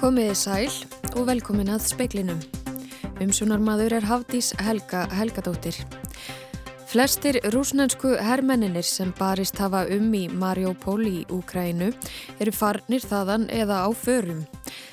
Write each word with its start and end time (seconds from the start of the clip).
Komiði 0.00 0.32
sæl 0.32 0.76
og 1.12 1.26
velkomin 1.28 1.68
að 1.74 1.82
speiklinum. 1.90 2.38
Umsjónarmadur 3.20 3.92
er 3.98 4.06
Hafdís 4.08 4.46
Helga 4.64 5.02
Helgadóttir. 5.12 5.76
Flestir 6.88 7.36
rúsnensku 7.52 8.14
hermenninir 8.16 8.86
sem 8.88 9.12
barist 9.18 9.60
hafa 9.60 9.82
um 9.92 10.08
í 10.16 10.22
Mariupol 10.32 11.04
í 11.04 11.20
Úkrænu 11.28 11.90
eru 12.40 12.56
farnir 12.56 13.04
þaðan 13.04 13.44
eða 13.52 13.82
á 13.84 13.88
förum. 13.92 14.40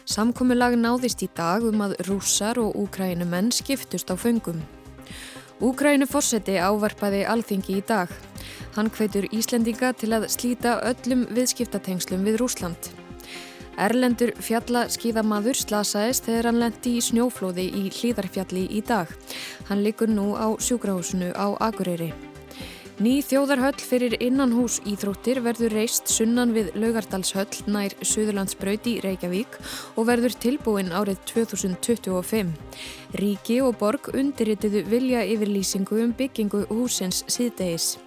Samkominnlag 0.03 0.75
náðist 0.75 1.23
í 1.23 1.31
dag 1.39 1.63
um 1.63 1.87
að 1.87 1.95
rússar 2.09 2.59
og 2.59 2.75
úkrænumenn 2.75 3.55
skiptust 3.55 4.11
á 4.11 4.19
föngum. 4.19 4.59
Úkrænu 5.63 6.11
fórseti 6.11 6.59
ávarpaði 6.59 7.23
alþingi 7.23 7.79
í 7.79 7.87
dag. 7.87 8.11
Hann 8.75 8.91
hveitur 8.91 9.31
Íslendinga 9.31 9.95
til 9.95 10.11
að 10.19 10.27
slíta 10.35 10.81
öllum 10.83 11.29
viðskiptatengslum 11.31 12.27
við 12.27 12.41
Rúsland. 12.43 12.96
Erlendur 13.77 14.31
fjallaskíðamaður 14.41 15.59
slasaðist 15.61 16.25
þegar 16.25 16.49
hann 16.49 16.61
lendi 16.63 16.95
í 16.97 17.03
snjóflóði 17.05 17.67
í 17.69 17.83
hlýðarfjalli 17.93 18.65
í 18.73 18.81
dag. 18.81 19.11
Hann 19.69 19.83
likur 19.85 20.09
nú 20.09 20.33
á 20.33 20.57
sjúkrahúsinu 20.57 21.29
á 21.37 21.53
Akureyri. 21.61 22.09
Ný 22.97 23.19
þjóðarhöll 23.21 23.77
fyrir 23.77 24.15
innanhús 24.25 24.79
íþróttir 24.89 25.37
verður 25.45 25.75
reist 25.77 26.09
sunnan 26.09 26.49
við 26.55 26.71
Laugardalshöll 26.81 27.69
nær 27.69 27.93
Suðurlandsbraut 28.01 28.89
í 28.89 28.95
Reykjavík 29.05 29.59
og 29.93 30.09
verður 30.09 30.33
tilbúin 30.41 30.89
árið 30.89 31.21
2025. 31.29 32.57
Ríki 33.21 33.61
og 33.61 33.77
borg 33.77 34.09
undirritiðu 34.17 34.81
vilja 34.89 35.21
yfirlýsingu 35.29 36.01
um 36.07 36.17
byggingu 36.17 36.65
húsins 36.73 37.21
síðdegis. 37.29 37.99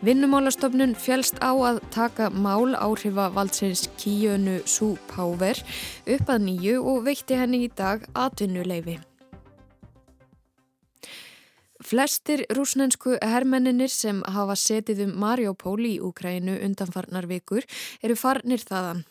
Vinnumálastofnun 0.00 0.94
fjælst 0.96 1.42
á 1.44 1.52
að 1.52 1.78
taka 1.92 2.30
mál 2.32 2.72
áhrifa 2.72 3.26
valdsins 3.34 3.82
Kíjönu 4.00 4.62
Sú 4.64 4.94
Páver 5.10 5.58
upp 6.08 6.30
að 6.32 6.44
nýju 6.46 6.78
og 6.80 7.02
veitti 7.04 7.36
henni 7.36 7.66
í 7.66 7.68
dag 7.68 8.06
atvinnuleifi. 8.16 8.94
Flestir 11.84 12.46
rúsnensku 12.48 13.18
hermenninir 13.20 13.92
sem 13.92 14.22
hafa 14.24 14.56
setið 14.56 15.02
um 15.04 15.12
Mariupol 15.20 15.84
í 15.84 15.98
Úkrænu 16.00 16.54
undanfarnar 16.64 17.28
vikur 17.28 17.66
eru 18.00 18.16
farnir 18.16 18.64
þaðan. 18.64 19.02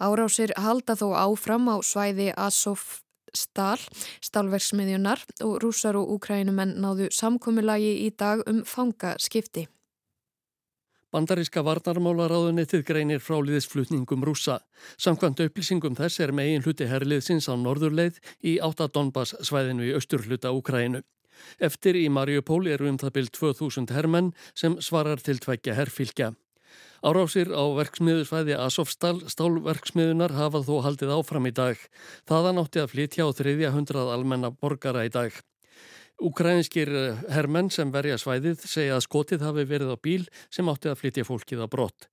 Árásir 0.00 0.54
halda 0.56 0.96
þó 0.96 1.10
áfram 1.20 1.68
á 1.68 1.76
svæði 1.84 2.30
Azov 2.32 3.02
Stal, 3.36 3.76
stálverksmiðjunar 4.24 5.20
og 5.44 5.60
rúsar 5.62 6.00
og 6.00 6.16
úkrænumenn 6.16 6.80
náðu 6.80 7.10
samkomulagi 7.12 7.92
í 8.06 8.08
dag 8.16 8.40
um 8.48 8.64
fangaskipti. 8.64 9.66
Bandaríska 11.10 11.64
varnarmálaráðunitið 11.66 12.84
greinir 12.86 13.22
fráliðisflutningum 13.24 14.22
rúsa. 14.26 14.60
Samkvæmt 14.94 15.42
upplýsingum 15.42 15.96
þess 15.98 16.22
er 16.22 16.30
megin 16.30 16.62
hluti 16.62 16.86
herliðsins 16.86 17.48
á 17.50 17.54
norðurleið 17.58 18.20
í 18.46 18.58
8 18.62 18.86
Donbass 18.94 19.34
svæðinu 19.42 19.88
í 19.88 19.96
austurhluta 19.98 20.52
Úkrænu. 20.54 21.02
Eftir 21.58 21.98
í 21.98 22.06
Mariupól 22.12 22.62
eru 22.70 22.86
um 22.92 23.00
það 23.00 23.14
byrj 23.16 23.32
2000 23.40 23.90
hermenn 23.96 24.30
sem 24.54 24.78
svarar 24.78 25.18
til 25.24 25.40
tveggja 25.42 25.74
herrfylgja. 25.74 26.30
Árásir 27.02 27.48
á 27.50 27.64
verksmiðusvæði 27.80 28.58
Asofstal 28.60 29.16
stálverksmiðunar 29.32 30.36
hafa 30.36 30.60
þó 30.62 30.74
haldið 30.84 31.14
áfram 31.16 31.48
í 31.48 31.54
dag. 31.56 31.78
Þaðan 32.28 32.60
átti 32.62 32.82
að 32.82 32.92
flytja 32.92 33.26
á 33.26 33.28
þriðja 33.34 33.70
hundrað 33.72 34.12
almenna 34.14 34.52
borgara 34.52 35.06
í 35.08 35.10
dag. 35.10 35.32
Ukrænskir 36.20 36.90
eh, 36.92 37.20
hermenn 37.32 37.70
sem 37.72 37.88
verja 37.92 38.18
svæðið 38.20 38.64
segja 38.68 38.98
að 38.98 39.06
skotið 39.06 39.44
hafi 39.46 39.64
verið 39.68 39.94
á 39.94 39.96
bíl 39.96 40.24
sem 40.52 40.68
átti 40.68 40.90
að 40.90 40.98
flytja 41.00 41.24
fólkið 41.24 41.62
á 41.64 41.66
brott. 41.72 42.08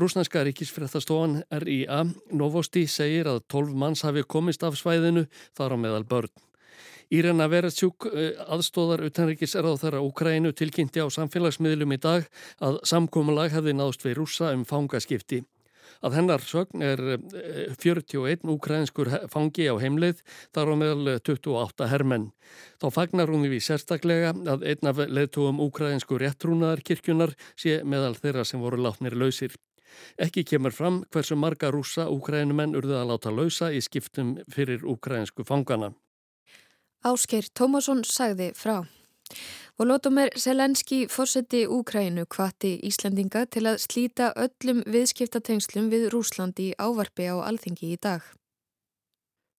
Rúsnarska 0.00 0.44
ríkisfréttastofan 0.48 1.42
RIA 1.64 2.04
Novosti 2.32 2.86
segir 2.88 3.28
að 3.28 3.42
12 3.52 3.76
manns 3.76 4.04
hafi 4.06 4.24
komist 4.24 4.64
af 4.64 4.78
svæðinu 4.80 5.26
þar 5.58 5.76
á 5.76 5.82
meðal 5.82 6.06
börn. 6.08 6.32
Írena 7.12 7.50
Veretsjúk 7.52 8.08
eh, 8.14 8.32
aðstóðar 8.48 9.04
utanrikis 9.10 9.56
er 9.58 9.68
á 9.68 10.00
Ukrænu 10.00 10.54
tilkynnti 10.56 11.04
á 11.04 11.12
samfélagsmiðlum 11.12 11.96
í 11.96 12.00
dag 12.00 12.28
að 12.64 12.80
samkómulag 12.88 13.52
hefði 13.52 13.76
náðst 13.76 14.06
við 14.06 14.22
rúsa 14.22 14.54
um 14.54 14.64
fangaskipti. 14.64 15.42
Að 16.00 16.16
hennar 16.16 16.40
sögn 16.40 16.84
er 16.84 17.00
41 17.76 18.30
eh, 18.30 18.44
ukrainskur 18.48 19.10
fangi 19.32 19.66
á 19.68 19.76
heimleið 19.76 20.22
þar 20.54 20.72
á 20.72 20.74
meðal 20.80 21.16
28 21.20 21.84
eh, 21.84 21.90
hermenn. 21.92 22.28
Þá 22.80 22.86
fagnar 22.96 23.32
hún 23.32 23.44
við 23.44 23.64
sérstaklega 23.66 24.32
að 24.32 24.64
einn 24.72 24.90
af 24.90 25.02
leðtúum 25.04 25.60
ukrainsku 25.60 26.16
réttrúnaðar 26.20 26.80
kirkjunar 26.80 27.34
sé 27.52 27.82
meðal 27.84 28.14
þeirra 28.16 28.46
sem 28.48 28.62
voru 28.64 28.80
látnir 28.80 29.16
lausir. 29.16 29.52
Ekki 30.16 30.46
kemur 30.46 30.72
fram 30.72 31.02
hversu 31.12 31.36
marga 31.36 31.68
rúsa 31.74 32.06
ukrainumenn 32.08 32.76
urða 32.78 33.02
að 33.02 33.10
láta 33.12 33.34
lausa 33.34 33.72
í 33.74 33.82
skiptum 33.84 34.38
fyrir 34.48 34.86
ukrainsku 34.86 35.44
fangana. 35.44 35.92
Áskeir 37.04 37.48
Tómasson 37.52 38.04
sagði 38.04 38.52
frá. 38.56 38.84
Volodymyr 39.78 40.32
Selenski 40.36 41.06
fórseti 41.08 41.66
Úkrænu 41.66 42.26
kvatti 42.26 42.74
Íslandinga 42.88 43.46
til 43.46 43.66
að 43.70 43.78
slíta 43.84 44.32
öllum 44.36 44.82
viðskiptatengslum 44.86 45.88
við 45.92 46.08
Rúslandi 46.14 46.72
ávarfi 46.78 47.28
á 47.30 47.36
alþingi 47.46 47.94
í 47.94 47.98
dag. 48.02 48.24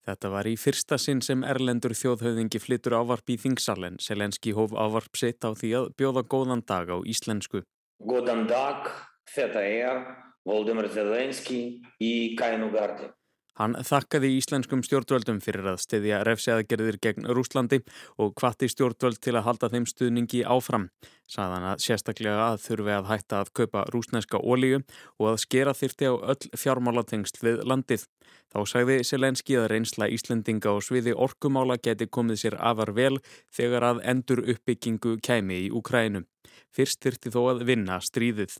Þetta 0.01 0.31
var 0.33 0.49
í 0.49 0.55
fyrsta 0.57 0.97
sinn 0.97 1.21
sem 1.21 1.43
Erlendur 1.45 1.93
þjóðhauðingi 1.93 2.59
flyttur 2.59 2.97
ávarp 2.97 3.29
í 3.29 3.37
Þingsallen. 3.37 3.99
Selenski 4.01 4.55
hóf 4.57 4.73
ávarp 4.73 5.17
sitt 5.17 5.45
á 5.45 5.53
því 5.53 5.71
að 5.77 5.89
bjóða 6.01 6.25
góðan 6.25 6.65
dag 6.65 6.89
á 6.89 6.97
íslensku. 7.05 7.61
Góðan 8.01 8.47
dag, 8.49 8.89
þetta 9.29 9.61
er 9.61 10.03
Volodymyr 10.45 10.89
Selenski 10.89 11.61
í 12.01 12.13
Kænugardi. 12.37 13.11
Hann 13.59 13.75
þakkaði 13.75 14.29
íslenskum 14.37 14.81
stjórnvöldum 14.85 15.41
fyrir 15.43 15.65
að 15.73 15.81
stiðja 15.83 16.21
refsiaðgerðir 16.23 16.97
gegn 17.03 17.27
Rúslandi 17.35 17.81
og 18.21 18.31
hvati 18.39 18.69
stjórnvöld 18.71 19.19
til 19.19 19.35
að 19.35 19.45
halda 19.49 19.69
þeim 19.73 19.87
stuðningi 19.89 20.45
áfram. 20.47 20.87
Saðan 21.27 21.67
að 21.73 21.83
sérstaklega 21.83 22.45
að 22.45 22.61
þurfi 22.63 22.95
að 22.95 23.09
hætta 23.11 23.41
að 23.43 23.51
kaupa 23.59 23.83
rúsneska 23.91 24.39
ólíu 24.39 24.79
og 25.19 25.27
að 25.33 25.41
skera 25.43 25.75
þyrti 25.75 26.09
á 26.11 26.13
öll 26.33 26.49
fjármálatengst 26.63 27.43
við 27.43 27.61
landið. 27.67 28.07
Þá 28.51 28.59
sagði 28.67 28.97
Selenski 29.07 29.59
að 29.59 29.69
reynsla 29.75 30.09
Íslendinga 30.11 30.71
og 30.71 30.83
sviði 30.87 31.13
orkumála 31.15 31.79
geti 31.83 32.07
komið 32.07 32.43
sér 32.45 32.59
afar 32.59 32.95
vel 32.95 33.19
þegar 33.51 33.87
að 33.91 34.03
endur 34.15 34.43
uppbyggingu 34.43 35.17
kæmi 35.23 35.65
í 35.67 35.71
Úkrænum. 35.75 36.27
Fyrst 36.71 37.03
þyrti 37.03 37.31
þó 37.31 37.41
að 37.51 37.65
vinna 37.67 37.99
stríðið. 38.03 38.59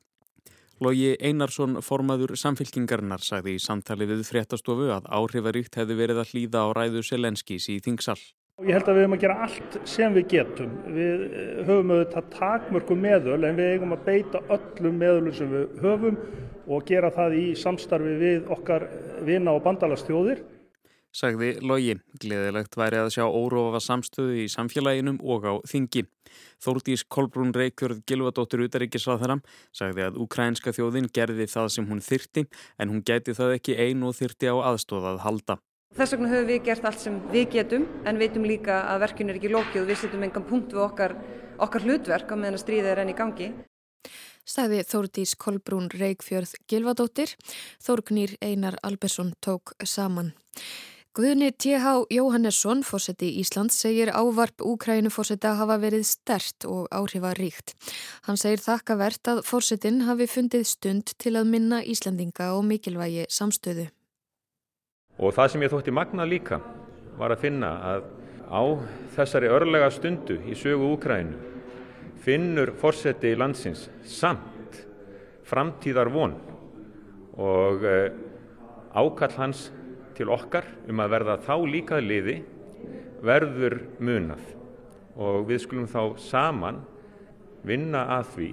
Lógi 0.81 1.11
Einarsson, 1.21 1.77
formaður 1.85 2.31
samfélkingarnar, 2.41 3.21
sagði 3.21 3.53
í 3.53 3.61
samtali 3.61 4.07
við 4.09 4.23
fréttastofu 4.25 4.87
að 4.89 5.09
áhrifaríkt 5.13 5.75
hefði 5.77 5.97
verið 5.99 6.21
að 6.23 6.31
hlýða 6.31 6.63
á 6.65 6.67
ræðu 6.73 7.03
Selenskís 7.05 7.67
í 7.69 7.75
Þingsal. 7.85 8.17
Ég 8.65 8.73
held 8.77 8.89
að 8.89 8.97
við 8.97 9.05
höfum 9.05 9.15
að 9.15 9.21
gera 9.21 9.35
allt 9.45 9.77
sem 9.89 10.15
við 10.17 10.25
getum. 10.33 10.71
Við 10.95 11.21
eh, 11.27 11.51
höfum 11.67 11.93
auðvitað 11.93 12.31
takmörkum 12.33 13.05
meðöl 13.05 13.37
en 13.45 13.59
við 13.61 13.75
eigum 13.75 13.93
að 13.93 14.07
beita 14.09 14.41
öllum 14.57 14.97
meðölum 15.01 15.37
sem 15.37 15.53
við 15.53 15.77
höfum 15.85 16.17
og 16.65 16.89
gera 16.89 17.13
það 17.13 17.37
í 17.37 17.45
samstarfi 17.61 18.17
við 18.21 18.49
okkar 18.57 18.87
vina 19.25 19.53
og 19.53 19.63
bandalastjóðir 19.65 20.41
sagði 21.15 21.55
Logi. 21.61 21.97
Gleðilegt 22.21 22.77
væri 22.79 23.01
að 23.01 23.11
sjá 23.15 23.25
órófa 23.27 23.81
samstöðu 23.83 24.41
í 24.45 24.49
samfélaginum 24.51 25.19
og 25.21 25.47
á 25.47 25.53
þingi. 25.67 26.05
Þórdís 26.61 27.03
Kolbrún 27.07 27.53
Reykjörð 27.55 28.03
Gilvadóttir 28.09 28.63
Utaríkisráðara 28.67 29.39
sagði 29.75 30.05
að 30.07 30.21
ukrænska 30.25 30.73
þjóðin 30.75 31.09
gerði 31.13 31.49
það 31.51 31.73
sem 31.75 31.89
hún 31.89 32.03
þyrti 32.05 32.45
en 32.77 32.93
hún 32.93 33.03
gæti 33.05 33.35
það 33.37 33.57
ekki 33.57 33.77
einu 33.79 34.11
og 34.11 34.17
þyrti 34.19 34.51
á 34.51 34.55
aðstóðað 34.71 35.21
halda. 35.25 35.57
Þess 35.91 36.13
vegna 36.15 36.29
höfum 36.31 36.47
við 36.47 36.61
gert 36.63 36.85
allt 36.87 37.01
sem 37.03 37.17
við 37.33 37.49
getum 37.57 37.87
en 38.07 38.19
veitum 38.21 38.45
líka 38.47 38.77
að 38.93 39.01
verkun 39.03 39.31
er 39.33 39.39
ekki 39.41 39.51
lókið 39.51 39.81
og 39.81 39.89
við 39.89 39.97
setjum 39.99 40.23
engan 40.23 40.45
punkt 40.47 40.71
við 40.71 40.85
okkar, 40.85 41.17
okkar 41.59 41.83
hlutverk 41.83 42.31
á 42.31 42.35
meðan 42.39 42.55
að 42.55 42.63
stríða 42.63 42.93
er 42.93 43.01
enn 43.03 43.11
í 43.11 43.17
gangi. 43.17 43.49
Stæði 44.47 44.85
Þórdís 44.87 45.35
Kolbrún 45.35 45.89
Reykjörð 45.91 46.55
Gilvadóttir, 46.71 47.35
Þórgnýr 47.83 48.37
Einar 48.39 48.79
Albersson 48.87 49.35
tók 49.43 49.75
saman. 49.83 50.31
Guðni 51.11 51.49
T.H. 51.51 52.05
Jóhannesson, 52.07 52.85
fósetti 52.87 53.27
Íslands, 53.41 53.75
segir 53.75 54.13
ávarp 54.15 54.61
Úkrænu 54.63 55.09
fósetta 55.11 55.57
hafa 55.59 55.75
verið 55.81 56.05
stert 56.07 56.63
og 56.63 56.85
áhrifaríkt. 56.87 57.73
Hann 58.23 58.39
segir 58.39 58.61
þakkavert 58.63 59.27
að 59.27 59.41
fósettin 59.43 60.05
hafi 60.07 60.29
fundið 60.31 60.63
stund 60.69 61.11
til 61.19 61.33
að 61.35 61.49
minna 61.51 61.81
Íslandinga 61.83 62.53
og 62.55 62.63
mikilvægi 62.69 63.25
samstöðu. 63.27 63.89
Og 65.19 65.35
það 65.35 65.51
sem 65.51 65.67
ég 65.67 65.73
þótti 65.75 65.95
magna 65.99 66.29
líka 66.31 66.61
var 67.19 67.35
að 67.35 67.43
finna 67.43 67.73
að 67.89 68.07
á 68.47 68.63
þessari 69.17 69.51
örlega 69.51 69.91
stundu 69.91 70.39
í 70.47 70.55
sögu 70.55 70.93
Úkrænu 70.93 71.35
finnur 72.23 72.71
fósetti 72.79 73.35
landsins 73.35 73.89
samt 74.07 74.79
framtíðar 75.43 76.07
von 76.15 76.39
og 77.35 77.83
eh, 77.83 78.15
ákall 78.95 79.35
hans 79.35 79.67
til 80.21 80.29
okkar 80.29 80.67
um 80.89 81.01
að 81.01 81.13
verða 81.15 81.37
þá 81.41 81.55
líkað 81.65 82.05
liði 82.05 82.35
verður 83.25 83.77
munað 84.01 84.43
og 85.17 85.47
við 85.49 85.63
skulum 85.65 85.89
þá 85.89 86.19
saman 86.21 86.81
vinna 87.65 88.05
að 88.17 88.29
því 88.35 88.49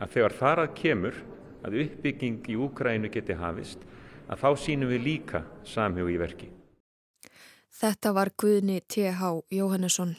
að 0.00 0.14
þegar 0.14 0.36
farað 0.38 0.72
kemur 0.80 1.18
að 1.66 1.76
uppbygging 1.84 2.48
í 2.48 2.56
Úkrænu 2.56 3.10
geti 3.12 3.36
hafist 3.36 3.84
að 4.30 4.40
þá 4.40 4.48
sínum 4.64 4.92
við 4.92 5.04
líka 5.04 5.42
samhjóð 5.66 6.12
í 6.14 6.18
verki. 6.20 6.48
Þetta 7.80 8.12
var 8.16 8.32
Guðni 8.40 8.80
T.H. 8.88 9.32
Jóhannesson. 9.52 10.14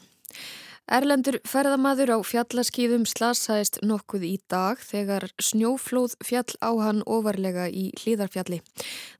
Erlendur 0.92 1.38
ferðamaður 1.48 2.10
á 2.12 2.18
fjallaskýðum 2.20 3.06
slasaðist 3.08 3.78
nokkuð 3.80 4.26
í 4.28 4.32
dag 4.52 4.80
þegar 4.84 5.24
snjóflóð 5.40 6.18
fjall 6.20 6.58
á 6.60 6.68
hann 6.84 7.00
ofarlega 7.08 7.70
í 7.72 7.86
hlýðarfjalli. 8.02 8.58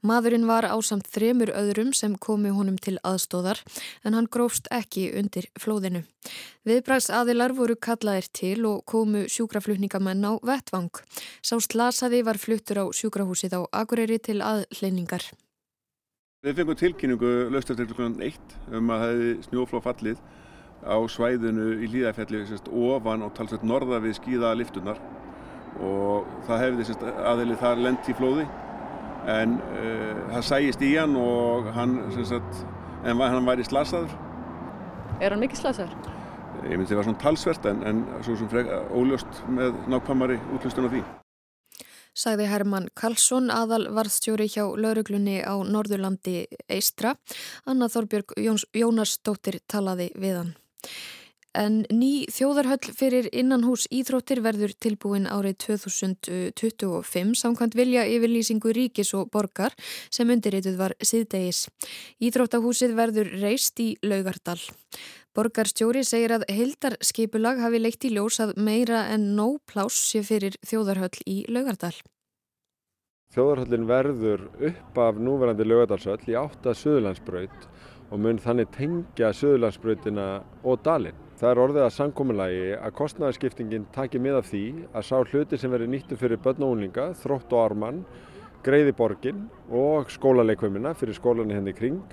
Maðurinn 0.04 0.50
var 0.50 0.68
ásamt 0.68 1.08
þremur 1.14 1.54
öðrum 1.56 1.94
sem 1.96 2.18
komi 2.20 2.52
honum 2.52 2.76
til 2.76 2.98
aðstóðar 3.08 3.62
en 4.04 4.18
hann 4.20 4.28
grófst 4.28 4.68
ekki 4.68 5.06
undir 5.16 5.48
flóðinu. 5.64 6.02
Viðbrags 6.68 7.08
aðilar 7.08 7.56
voru 7.56 7.78
kallaðir 7.80 8.28
til 8.36 8.68
og 8.68 8.84
komu 8.84 9.24
sjúkraflutningamenn 9.32 10.28
á 10.28 10.44
vettvang. 10.44 10.92
Sá 11.40 11.56
slasaði 11.56 12.20
var 12.28 12.36
fluttur 12.36 12.84
á 12.84 12.86
sjúkrahúsið 12.92 13.56
á 13.56 13.62
Akureyri 13.80 14.20
til 14.20 14.42
aðleiningar. 14.44 15.24
Við 16.44 16.60
fengum 16.60 16.76
tilkynningu 16.76 17.34
löstur 17.56 17.80
til 17.80 17.88
kl. 17.96 18.12
1 18.28 18.60
um 18.76 18.92
að 18.92 19.04
það 19.06 19.12
hefði 19.16 19.34
snjóflóð 19.48 19.88
fallið 19.88 20.24
á 20.86 20.98
svæðinu 21.10 21.76
í 21.84 21.90
Líðafjalli 21.92 22.44
ofan 22.70 23.26
og 23.26 23.34
talsett 23.38 23.64
norða 23.64 24.02
við 24.04 24.18
skíða 24.20 24.54
liftunar 24.58 25.00
og 25.82 26.28
það 26.48 26.64
hefði 26.66 26.98
aðeili 27.26 27.58
þar 27.62 27.84
lent 27.86 28.10
í 28.10 28.16
flóði 28.18 28.48
en 29.30 29.58
uh, 29.62 30.18
það 30.34 30.48
sæjist 30.48 30.84
í 30.86 30.92
hann 30.98 31.16
og 31.20 31.70
hann, 31.76 31.98
sagt, 32.26 32.66
en 33.06 33.22
hann 33.22 33.48
væri 33.48 33.66
slasaður. 33.68 34.14
Er 35.22 35.34
hann 35.36 35.44
mikið 35.44 35.62
slasaður? 35.62 36.12
Ég 36.62 36.78
myndi 36.78 36.92
að 36.92 36.92
það 36.92 37.00
var 37.00 37.10
svona 37.10 37.24
talsvert 37.24 37.68
en, 37.70 37.82
en 37.90 38.04
svo 38.26 38.38
sem 38.38 38.50
frek, 38.52 38.70
óljóst 38.94 39.42
með 39.50 39.78
nákvæmari 39.90 40.38
útlustun 40.58 40.90
á 40.90 40.94
því. 40.94 41.02
Sagði 42.12 42.50
Herman 42.52 42.90
Karlsson 42.98 43.48
aðal 43.56 43.86
varðstjóri 43.96 44.50
hjá 44.52 44.66
lauruglunni 44.68 45.40
á 45.48 45.56
Norðurlandi 45.64 46.44
Eistra. 46.68 47.16
Anna 47.64 47.88
Þorbjörg 47.88 48.36
Jóns, 48.42 48.68
Jónasdóttir 48.76 49.62
talaði 49.72 50.10
við 50.20 50.42
hann. 50.42 50.52
En 51.58 51.82
ný 51.92 52.28
þjóðarhöll 52.32 52.94
fyrir 52.96 53.26
innanhús 53.36 53.84
Íþróttir 53.92 54.40
verður 54.44 54.72
tilbúin 54.80 55.28
árið 55.28 55.58
2025 55.66 57.34
samkvæmt 57.36 57.76
vilja 57.76 58.06
yfirlýsingu 58.08 58.72
ríkis 58.72 59.12
og 59.20 59.28
borgar 59.34 59.76
sem 60.08 60.32
undirrituð 60.32 60.78
var 60.80 60.96
síðdegis. 61.04 61.66
Íþróttahúsið 62.24 62.96
verður 62.96 63.34
reist 63.44 63.84
í 63.84 63.98
Laugardal. 64.00 64.62
Borgarstjóri 65.36 66.06
segir 66.08 66.38
að 66.38 66.48
heildarskipulag 66.52 67.60
hafi 67.64 67.84
leikt 67.84 68.08
í 68.08 68.16
ljós 68.16 68.40
að 68.44 68.56
meira 68.56 69.06
en 69.12 69.34
nóg 69.36 69.60
pláss 69.68 70.00
sé 70.12 70.24
fyrir 70.28 70.56
þjóðarhöll 70.64 71.20
í 71.28 71.44
Laugardal. 71.52 71.96
Þjóðarhöllin 73.32 73.88
verður 73.88 74.42
upp 74.72 74.98
af 75.00 75.20
núverandi 75.20 75.68
Laugardalshöll 75.68 76.32
í 76.32 76.36
átta 76.36 76.74
Suðurlandsbraut 76.76 77.68
og 78.12 78.20
mun 78.20 78.40
þannig 78.44 78.72
tengja 78.76 79.32
Suðurlandsbrautina 79.36 80.26
og 80.68 80.82
Dalinn. 80.86 81.20
Það 81.40 81.50
er 81.50 81.62
orðið 81.64 81.86
að 81.86 81.94
sankominlægi 81.96 82.66
að 82.78 82.96
kostnæðarskiptingin 83.00 83.88
taki 83.96 84.20
mið 84.22 84.36
af 84.42 84.50
því 84.52 84.66
að 84.92 85.08
sá 85.08 85.16
hluti 85.32 85.58
sem 85.58 85.72
verður 85.74 85.90
nýttu 85.94 86.18
fyrir 86.20 86.42
börn 86.44 86.68
og 86.68 86.76
úlinga, 86.76 87.08
þrótt 87.24 87.56
og 87.56 87.64
armann, 87.64 88.04
greiði 88.62 88.94
borgin 88.94 89.48
og 89.74 90.12
skólaleikvöminna 90.14 90.94
fyrir 91.00 91.18
skólanir 91.18 91.58
henni 91.58 91.74
kring 91.74 92.04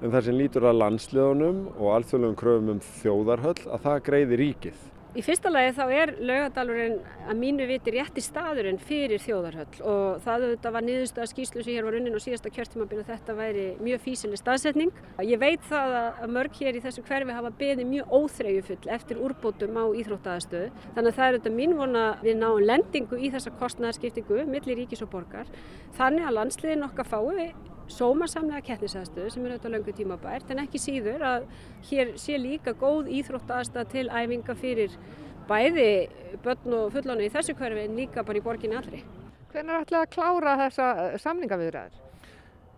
en 0.00 0.14
það 0.14 0.30
sem 0.30 0.38
lítur 0.38 0.70
að 0.70 0.78
landsliðunum 0.80 1.58
og 1.74 1.90
alþjóðlegum 1.98 2.38
kröfum 2.40 2.72
um 2.76 2.80
þjóðarhöll 3.02 3.66
að 3.66 3.84
það 3.84 4.02
greiði 4.06 4.40
ríkið. 4.40 4.89
Í 5.10 5.24
fyrsta 5.26 5.50
lagi 5.50 5.72
þá 5.74 5.84
er 5.90 6.10
laugadalurinn 6.22 7.00
að 7.26 7.38
mínu 7.40 7.64
viti 7.66 7.90
rétti 7.96 8.22
staðurinn 8.22 8.76
fyrir 8.78 9.18
þjóðarhöll 9.18 9.80
og 9.82 10.20
það 10.22 10.44
auðvitað 10.44 10.74
var 10.76 10.84
niðurstöða 10.86 11.30
skýslu 11.32 11.64
sem 11.64 11.74
hér 11.74 11.88
var 11.88 11.96
unnin 11.98 12.14
og 12.14 12.22
síðasta 12.22 12.52
kjörtímabili 12.54 13.02
að 13.02 13.10
þetta 13.10 13.34
væri 13.40 13.64
mjög 13.82 14.04
físileg 14.04 14.38
staðsetning. 14.38 14.92
Ég 15.26 15.42
veit 15.42 15.64
það 15.66 15.96
að 15.98 16.34
mörg 16.36 16.60
hér 16.60 16.78
í 16.78 16.82
þessu 16.84 17.02
hverfi 17.08 17.34
hafa 17.40 17.50
beðið 17.58 17.90
mjög 17.90 18.14
óþreyjufull 18.20 18.92
eftir 18.98 19.24
úrbótum 19.26 19.80
á 19.82 19.84
íþróttaðastöðu 19.98 20.70
þannig 20.94 21.10
að 21.10 21.18
það 21.18 21.26
er 21.26 21.34
auðvitað 21.34 21.58
mín 21.58 21.74
vona 21.80 22.04
við 22.22 22.38
náum 22.44 22.62
lendingu 22.70 23.18
í 23.18 23.32
þessa 23.34 23.54
kostnæðarskiptingu 23.58 24.46
millir 24.46 24.78
ríkis 24.78 25.02
og 25.02 25.10
borgar 25.10 25.50
þannig 25.98 26.30
að 26.30 26.38
landsliðin 26.38 26.86
okkar 26.86 27.10
fái 27.10 27.50
sómasamlega 27.94 28.62
kettnisaðstöðu 28.68 29.32
sem 29.34 29.46
er 29.46 29.54
auðvitað 29.54 29.74
löngu 29.74 29.94
tímabært 29.96 30.52
en 30.52 30.62
ekki 30.64 30.80
síður 30.82 31.24
að 31.26 31.48
hér 31.90 32.12
sé 32.20 32.38
líka 32.40 32.74
góð 32.78 33.10
íþróttaðstað 33.20 33.90
til 33.94 34.06
æfinga 34.08 34.56
fyrir 34.58 34.98
bæði 35.50 35.88
börn 36.44 36.76
og 36.78 36.92
fullánu 36.94 37.26
í 37.26 37.32
þessu 37.32 37.56
hverfi 37.58 37.86
en 37.86 37.98
líka 37.98 38.24
bara 38.26 38.38
í 38.38 38.44
borginni 38.44 38.78
allri. 38.78 39.02
Hvernig 39.50 39.74
er 39.74 39.84
ætlað 39.84 40.06
að 40.06 40.14
klára 40.14 40.56
þessa 40.64 40.92
samningaviðræður? 41.24 42.09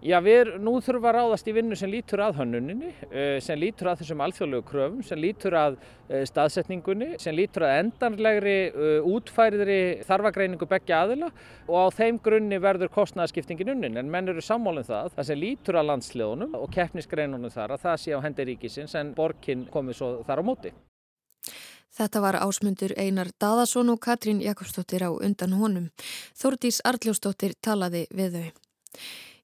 Já, 0.02 0.16
við 0.18 0.56
nú 0.58 0.80
þurfum 0.82 1.04
að 1.06 1.12
ráðast 1.14 1.46
í 1.46 1.52
vinnu 1.54 1.76
sem 1.78 1.90
lítur 1.90 2.24
að 2.24 2.40
hönnuninni, 2.40 2.88
eh, 3.06 3.36
sem 3.38 3.54
lítur 3.54 3.92
að 3.92 4.00
þessum 4.00 4.24
alþjóðlegu 4.24 4.64
kröfum, 4.66 5.04
sem 5.06 5.20
lítur 5.22 5.54
að 5.54 5.76
eh, 6.08 6.24
staðsetningunni, 6.26 7.20
sem 7.22 7.36
lítur 7.38 7.68
að 7.68 7.76
endanlegri 7.84 8.56
eh, 8.72 9.06
útfæriðri 9.06 9.78
þarfagreiningu 10.08 10.66
begja 10.66 11.04
aðila 11.04 11.30
og 11.68 11.86
á 11.86 11.86
þeim 11.94 12.18
grunni 12.18 12.58
verður 12.58 12.90
kostnæðaskiptingin 12.98 13.76
unnin. 13.76 14.02
En 14.02 14.10
menn 14.10 14.34
eru 14.34 14.42
sammálinn 14.42 14.82
um 14.82 14.90
það, 14.90 15.14
það 15.14 15.30
sem 15.30 15.42
lítur 15.44 15.78
að 15.78 15.90
landsliðunum 15.92 16.58
og 16.58 16.68
keppnisgreinunum 16.74 17.54
þar 17.54 17.78
að 17.78 17.86
það 17.86 17.98
sé 18.02 18.18
á 18.18 18.24
hendi 18.26 18.50
ríkisins 18.50 18.98
en 18.98 19.14
borginn 19.14 19.68
komið 19.70 20.00
svo 20.00 20.12
þar 20.26 20.42
á 20.42 20.48
móti. 20.50 20.76
Þetta 21.94 22.26
var 22.26 22.42
ásmundur 22.42 22.98
Einar 22.98 23.30
Daðarsson 23.38 23.94
og 23.94 24.02
Katrín 24.02 24.42
Jakobsdóttir 24.42 25.06
á 25.06 25.14
undan 25.14 25.54
honum. 25.62 25.92
Þórdís 26.34 26.82
Arljósdóttir 26.82 27.54
talaði 27.62 28.08
við 28.10 28.40
þau. 28.40 28.48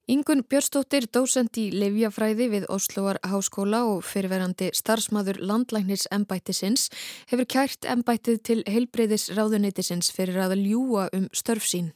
Ingun 0.09 0.39
Björnstóttir, 0.41 1.05
dósend 1.13 1.53
í 1.61 1.67
Livjafræði 1.69 2.47
við 2.49 2.63
Osloar 2.73 3.19
Háskóla 3.29 3.83
og 3.85 3.99
fyrirverandi 4.09 4.71
starfsmaður 4.73 5.37
landlæknis 5.37 6.07
embættisins 6.15 6.87
hefur 7.29 7.45
kært 7.53 7.85
embættið 7.85 8.39
til 8.49 8.55
heilbreyðis 8.65 9.27
ráðuneytisins 9.37 10.09
fyrir 10.15 10.39
að 10.41 10.55
ljúa 10.63 11.03
um 11.13 11.27
störf 11.41 11.67
sín. 11.69 11.91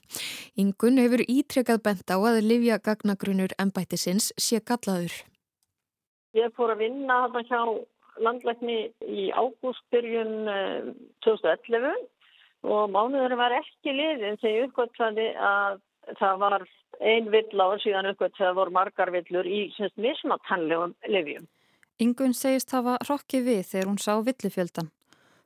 Ingun 0.53 1.01
hefur 1.01 1.23
ítrekkað 1.25 1.81
bent 1.87 2.13
á 2.13 2.21
að 2.21 2.37
Livja 2.45 2.77
gagnagrunur 2.85 3.55
embættisins 3.57 4.29
sé 4.37 4.61
gallaður. 4.61 5.17
Ég 6.37 6.53
fór 6.53 6.75
að 6.75 6.85
vinna 6.85 7.17
þarna 7.23 7.43
hjá 7.49 7.61
landlækni 8.29 8.77
í 9.09 9.25
ágústbyrjun 9.33 10.37
2011 11.25 11.89
eh, 11.89 12.05
og 12.61 12.93
mánuður 12.93 13.39
var 13.41 13.57
ekki 13.57 13.97
liðin 13.97 14.37
þegar 14.45 14.69
uppgöttaði 14.69 15.29
að 15.33 15.81
það 16.21 16.39
var 16.45 16.59
ein 17.01 17.29
vill 17.31 17.61
á 17.61 17.67
síðan 17.83 18.11
uppgöt 18.11 18.35
þegar 18.37 18.57
voru 18.57 18.75
margar 18.75 19.11
villur 19.13 19.47
í 19.47 19.67
mismatannlegum 19.95 20.95
livjum. 21.09 21.47
Ingun 22.01 22.33
segist 22.33 22.73
hafa 22.73 22.97
rokkið 23.07 23.47
við 23.49 23.63
þegar 23.69 23.89
hún 23.91 24.01
sá 24.01 24.13
villufjöldan. 24.25 24.89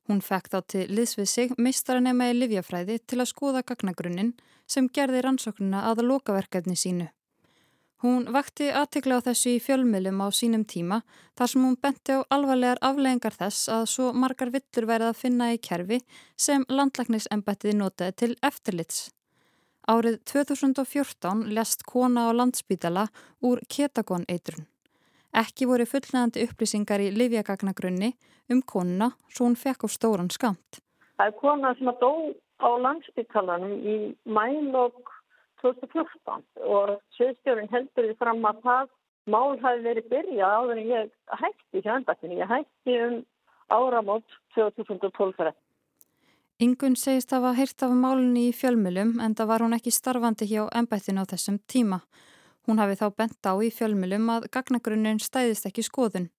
Hún 0.07 0.21
fekk 0.23 0.47
þá 0.53 0.59
til 0.71 0.85
liðsvið 0.87 1.27
sig 1.27 1.53
meistaranema 1.59 2.29
í 2.31 2.37
livjafræði 2.37 3.01
til 3.03 3.19
að 3.19 3.31
skoða 3.33 3.65
gagnagrunnin 3.67 4.33
sem 4.67 4.87
gerði 4.87 5.25
rannsóknuna 5.25 5.83
að 5.89 6.05
lokaverkefni 6.07 6.77
sínu. 6.79 7.09
Hún 8.05 8.27
vakti 8.29 8.69
aðtikla 8.69 9.17
á 9.17 9.25
þessu 9.25 9.55
í 9.57 9.61
fjölmjölum 9.65 10.19
á 10.21 10.27
sínum 10.29 10.63
tíma 10.69 11.01
þar 11.35 11.51
sem 11.51 11.63
hún 11.65 11.77
benti 11.81 12.13
á 12.13 12.21
alvarlegar 12.29 12.79
afleggingar 12.85 13.33
þess 13.33 13.71
að 13.73 13.85
svo 13.93 14.11
margar 14.13 14.53
villur 14.53 14.85
verið 14.85 15.09
að 15.09 15.21
finna 15.23 15.49
í 15.55 15.57
kerfi 15.57 15.99
sem 16.37 16.65
landlæknisembættið 16.69 17.79
notaði 17.81 18.17
til 18.21 18.35
eftirlits. 18.45 19.07
Árið 19.87 20.17
2014 20.27 21.45
lest 21.55 21.85
kona 21.87 22.27
á 22.27 22.35
landsbítala 22.35 23.05
úr 23.39 23.61
ketagoneitrun. 23.71 24.65
Ekki 25.31 25.67
voru 25.69 25.85
fullnægandi 25.87 26.43
upplýsingar 26.43 26.99
í 27.05 27.13
livjagagnagrunni 27.15 28.09
um 28.51 28.59
konuna 28.71 29.13
svo 29.31 29.47
hún 29.47 29.55
fekk 29.55 29.85
á 29.85 29.87
stóran 29.87 30.27
skamt. 30.33 30.81
Það 31.15 31.31
er 31.31 31.37
kona 31.39 31.71
sem 31.79 31.91
að 31.91 32.01
dó 32.03 32.11
á 32.59 32.69
landsbítalanum 32.83 33.77
í 33.79 33.95
mælokk 34.27 35.13
2014 35.63 36.43
og 36.67 36.97
sviðstjórin 37.15 37.71
heldur 37.71 38.09
því 38.09 38.17
fram 38.19 38.43
að 38.49 38.59
það 38.67 38.91
mál 39.31 39.55
hafi 39.63 39.85
verið 39.87 40.11
byrjað 40.11 40.57
áður 40.57 40.81
en 40.81 40.91
ég 40.91 41.15
hætti 41.43 41.85
hjá 41.85 41.93
endaktinu. 41.95 42.41
Ég 42.43 42.51
hætti 42.51 42.99
um 43.07 43.17
áramót 43.71 44.35
2012. 44.55 45.55
Ingun 46.57 46.95
segist 46.97 47.29
að 47.35 47.43
hafa 47.45 47.57
heyrt 47.59 47.83
af 47.85 47.91
málunni 47.93 48.47
í 48.49 48.53
fjölmjölum 48.57 49.19
en 49.21 49.35
það 49.37 49.49
var 49.51 49.61
hún 49.61 49.77
ekki 49.77 49.91
starfandi 49.93 50.47
hjá 50.49 50.63
ennbættinu 50.79 51.21
á 51.21 51.29
þessum 51.29 51.59
tíma. 51.69 51.99
Hún 52.65 52.79
hafi 52.81 52.95
þá 52.97 53.13
bent 53.13 53.45
á 53.45 53.53
í 53.61 53.69
fjölmjölum 53.69 54.25
að 54.33 54.47
gagnagrunnun 54.55 55.21
stæðist 55.21 55.67
ekki 55.69 55.85
skoðun. 55.85 56.33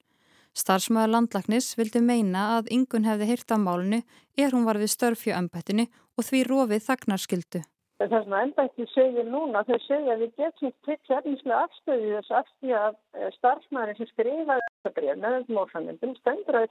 Starfsmæður 0.58 1.12
landlagnis 1.12 1.68
vildi 1.78 2.02
meina 2.02 2.56
að 2.56 2.66
Ingun 2.74 3.06
hefði 3.06 3.28
heyrt 3.30 3.54
af 3.54 3.62
málunni 3.62 4.00
er 4.34 4.50
hún 4.50 4.66
var 4.66 4.80
við 4.82 4.90
störfju 4.96 5.36
ennbættinu 5.38 5.86
og 5.86 6.26
því 6.26 6.40
rofið 6.48 6.82
þagnarskildu. 6.88 7.62
Það 8.02 8.10
sem 8.10 8.34
ennbætti 8.40 8.84
segir 8.90 9.26
núna, 9.30 9.62
þau 9.66 9.78
segja 9.86 10.16
að 10.16 10.24
við 10.24 10.32
getum 10.42 10.74
tekið 10.86 11.14
efnislega 11.20 11.62
afstöðu 11.68 12.10
þess 12.16 12.34
afstöðu 12.40 12.74
að 12.78 12.94
eh, 13.14 13.30
starfsmæðurinn 13.38 13.98
sem 14.00 14.10
skrifaði 14.10 14.66
þetta 14.66 14.94
breyf 14.98 15.16
með 15.22 15.38
þessum 15.38 15.62
orðsannindum 15.62 16.18
stendur 16.18 16.58
að 16.58 16.66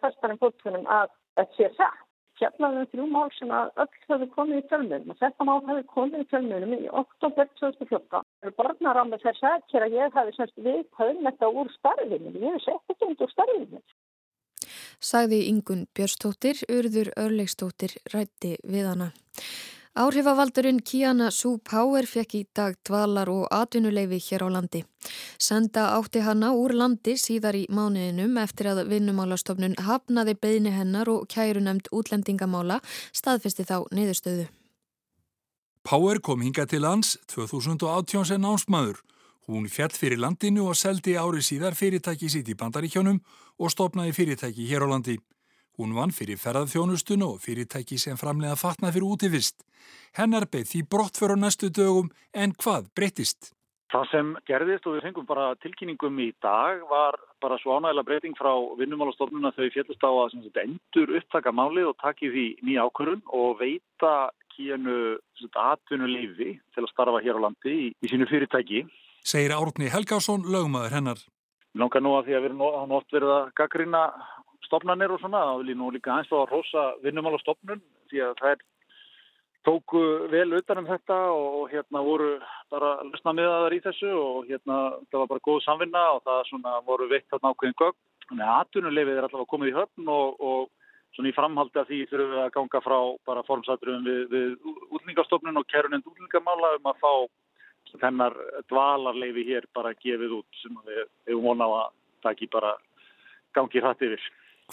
við 2.37 2.57
fastar 2.57 2.67
en 2.67 2.77
fólktunum 2.77 2.77
að 2.77 2.77
þetta 2.77 2.77
sé 2.77 2.77
satt 2.77 2.77
fjallaði 2.77 2.77
um 2.77 2.91
þrjú 2.91 3.05
mál 3.11 3.29
sem 3.37 3.51
að 3.51 3.71
öll 3.81 3.95
hefði 4.07 4.27
komið 4.35 4.57
í 4.57 4.67
fjölmjölum 4.69 5.11
og 5.11 5.17
þetta 5.21 5.47
mál 5.47 5.61
hefði 5.67 5.83
komið 5.93 6.19
í 6.19 6.29
fjölmjölum 6.31 6.73
í 6.73 6.89
oktober 6.89 7.47
2014 7.59 8.53
Bornarámi 8.57 9.17
þess 9.17 9.43
að 9.43 9.95
ég 9.95 10.13
hafi 10.13 10.35
semst 10.35 10.57
við 10.57 10.85
höfum 10.97 11.25
þetta 11.25 11.49
úr 11.49 11.71
starfinu, 11.77 12.33
ég 12.37 12.53
hef 12.53 12.63
sett 12.63 12.83
þetta 12.87 13.05
undir 13.07 13.31
starfinu. 13.31 13.81
Sagði 14.99 15.47
Ingun 15.47 15.87
Björnstóttir, 15.93 16.57
urður 16.69 17.11
örleikstóttir 17.17 17.97
rætti 18.13 18.57
við 18.65 18.87
hana. 18.89 19.11
Áhrifavaldurinn 19.97 20.83
Kiana 20.85 21.31
Sú 21.31 21.55
Power 21.57 22.05
fekk 22.05 22.33
í 22.37 22.41
dag 22.53 22.75
dvalar 22.85 23.31
og 23.33 23.47
atvinnuleifi 23.49 24.19
hér 24.27 24.43
á 24.45 24.49
landi. 24.53 24.83
Senda 25.41 25.87
átti 25.95 26.21
hana 26.21 26.51
úr 26.53 26.75
landi 26.77 27.15
síðar 27.17 27.55
í 27.57 27.63
mánuðinum 27.73 28.37
eftir 28.37 28.69
að 28.69 28.83
vinnumálastofnun 28.91 29.73
hafnaði 29.87 30.35
beðni 30.37 30.75
hennar 30.75 31.09
og 31.09 31.25
kærunemd 31.33 31.89
útlendingamála 31.89 32.77
staðfesti 33.09 33.65
þá 33.65 33.89
niðurstöðu. 33.89 34.45
Power 35.81 36.21
kom 36.21 36.45
hinga 36.45 36.67
til 36.69 36.83
lands 36.85 37.15
2018 37.33 38.29
sem 38.29 38.43
námsmaður. 38.45 39.01
Hún 39.49 39.65
fjall 39.65 39.97
fyrir 39.97 40.21
landinu 40.21 40.67
og 40.69 40.77
seldi 40.77 41.17
ári 41.17 41.41
síðar 41.41 41.73
fyrirtæki 41.73 42.29
sitt 42.29 42.53
í 42.53 42.59
bandaríkjónum 42.59 43.17
og 43.57 43.73
stopnaði 43.73 44.13
fyrirtæki 44.13 44.69
hér 44.69 44.85
á 44.85 44.93
landi. 44.93 45.17
Hún 45.77 45.91
vann 45.93 46.09
fyrir 46.09 46.39
ferðarþjónustun 46.41 47.21
og 47.21 47.35
fyrirtæki 47.43 47.99
sem 48.01 48.17
framlega 48.17 48.55
fatnað 48.57 48.95
fyrir 48.95 49.11
útivist. 49.13 49.59
Hennar 50.17 50.47
beð 50.49 50.71
því 50.71 50.79
brott 50.89 51.19
fyrir 51.21 51.37
næstu 51.37 51.69
dögum 51.69 52.07
en 52.33 52.55
hvað 52.63 52.87
breytist? 52.97 53.51
Það 53.93 54.07
sem 54.11 54.31
gerðist 54.49 54.87
og 54.89 54.95
við 54.97 55.05
fengum 55.05 55.27
bara 55.29 55.51
tilkynningum 55.61 56.17
í 56.19 56.31
dag 56.43 56.81
var 56.89 57.15
bara 57.43 57.59
svo 57.61 57.77
ánægilega 57.77 58.07
breyting 58.09 58.33
frá 58.39 58.49
vinnumálastofnuna 58.79 59.53
þau 59.53 59.69
fjallist 59.75 60.01
á 60.01 60.09
að 60.09 60.33
sagt, 60.33 60.57
endur 60.63 61.13
upptaka 61.21 61.53
málið 61.53 61.91
og 61.91 62.01
taki 62.01 62.31
því 62.33 62.47
nýja 62.65 62.87
ákvörun 62.89 63.21
og 63.37 63.61
veita 63.61 64.15
kínu 64.57 64.97
atvinnulífi 65.53 66.57
til 66.73 66.83
að 66.83 66.91
starfa 66.91 67.21
hér 67.21 67.37
á 67.37 67.45
landi 67.45 67.75
í, 67.85 67.87
í 67.93 68.09
sínu 68.09 68.25
fyrirtæki. 68.27 68.87
Segir 69.21 69.53
Árni 69.53 69.93
Helgásson, 69.93 70.49
lögmaður 70.49 70.97
hennar. 70.97 71.21
Langa 71.77 72.01
nú 72.01 72.17
að 72.17 72.27
því 72.27 72.35
að 72.35 72.43
við 72.43 72.49
erum 72.49 72.97
oft 72.97 73.13
verið 73.13 73.33
að 73.37 73.49
gaggrina 73.61 74.03
stopnarnir 74.67 75.13
og 75.15 75.21
svona, 75.21 75.43
þá 75.49 75.61
vil 75.61 75.73
ég 75.73 75.79
nú 75.79 75.91
líka 75.91 76.13
aðeins 76.13 76.33
á 76.33 76.37
að 76.39 76.49
rosa 76.53 76.87
vinnumál 77.03 77.35
á 77.35 77.43
stopnun 77.43 77.83
því 78.11 78.23
að 78.27 78.35
það 78.41 78.51
er 78.53 78.65
tóku 79.67 80.01
vel 80.31 80.47
utan 80.55 80.81
um 80.81 80.87
þetta 80.87 81.17
og 81.35 81.71
hérna 81.73 82.03
voru 82.05 82.29
bara 82.71 82.93
lusna 83.03 83.33
miðaðar 83.35 83.75
í 83.75 83.81
þessu 83.83 84.11
og 84.15 84.47
hérna 84.47 84.77
það 85.11 85.21
var 85.23 85.31
bara 85.33 85.45
góð 85.47 85.63
samvinna 85.65 86.03
og 86.15 86.21
það 86.27 86.43
svona 86.51 86.75
voru 86.87 87.09
veitt 87.11 87.27
þarna 87.33 87.51
ákveðin 87.51 87.79
gögn. 87.81 87.99
Þannig 88.27 88.47
að 88.47 88.61
atvinnulefið 88.61 89.17
er 89.17 89.27
alltaf 89.27 89.49
komið 89.51 89.71
í 89.71 89.75
höfn 89.75 90.11
og, 90.11 90.39
og 90.43 90.61
svona 91.15 91.31
í 91.31 91.35
framhaldi 91.35 91.81
af 91.81 91.89
því 91.89 91.99
þurfum 92.11 92.33
við 92.33 92.41
að 92.43 92.53
ganga 92.55 92.81
frá 92.85 92.97
bara 93.27 93.43
formsætturum 93.47 94.07
við, 94.07 94.23
við 94.31 94.49
útlendingastofnun 94.91 95.61
og 95.61 95.67
kærunend 95.71 96.07
útlendingamála 96.07 96.73
um 96.79 96.89
að 96.91 97.03
fá 97.03 97.13
þennar 98.01 98.35
dvalarleifi 98.67 99.45
hér 99.47 99.67
bara 99.75 99.95
gefið 99.95 100.39
út 100.41 100.59
sem 100.61 100.75
við 100.87 101.05
hefum 101.29 101.47
vonað 101.47 101.77
að 101.77 102.31
ekki 102.33 102.49
bara 102.51 102.75
gangi 103.55 103.81
hrætt 103.83 104.03
yfir. 104.03 104.23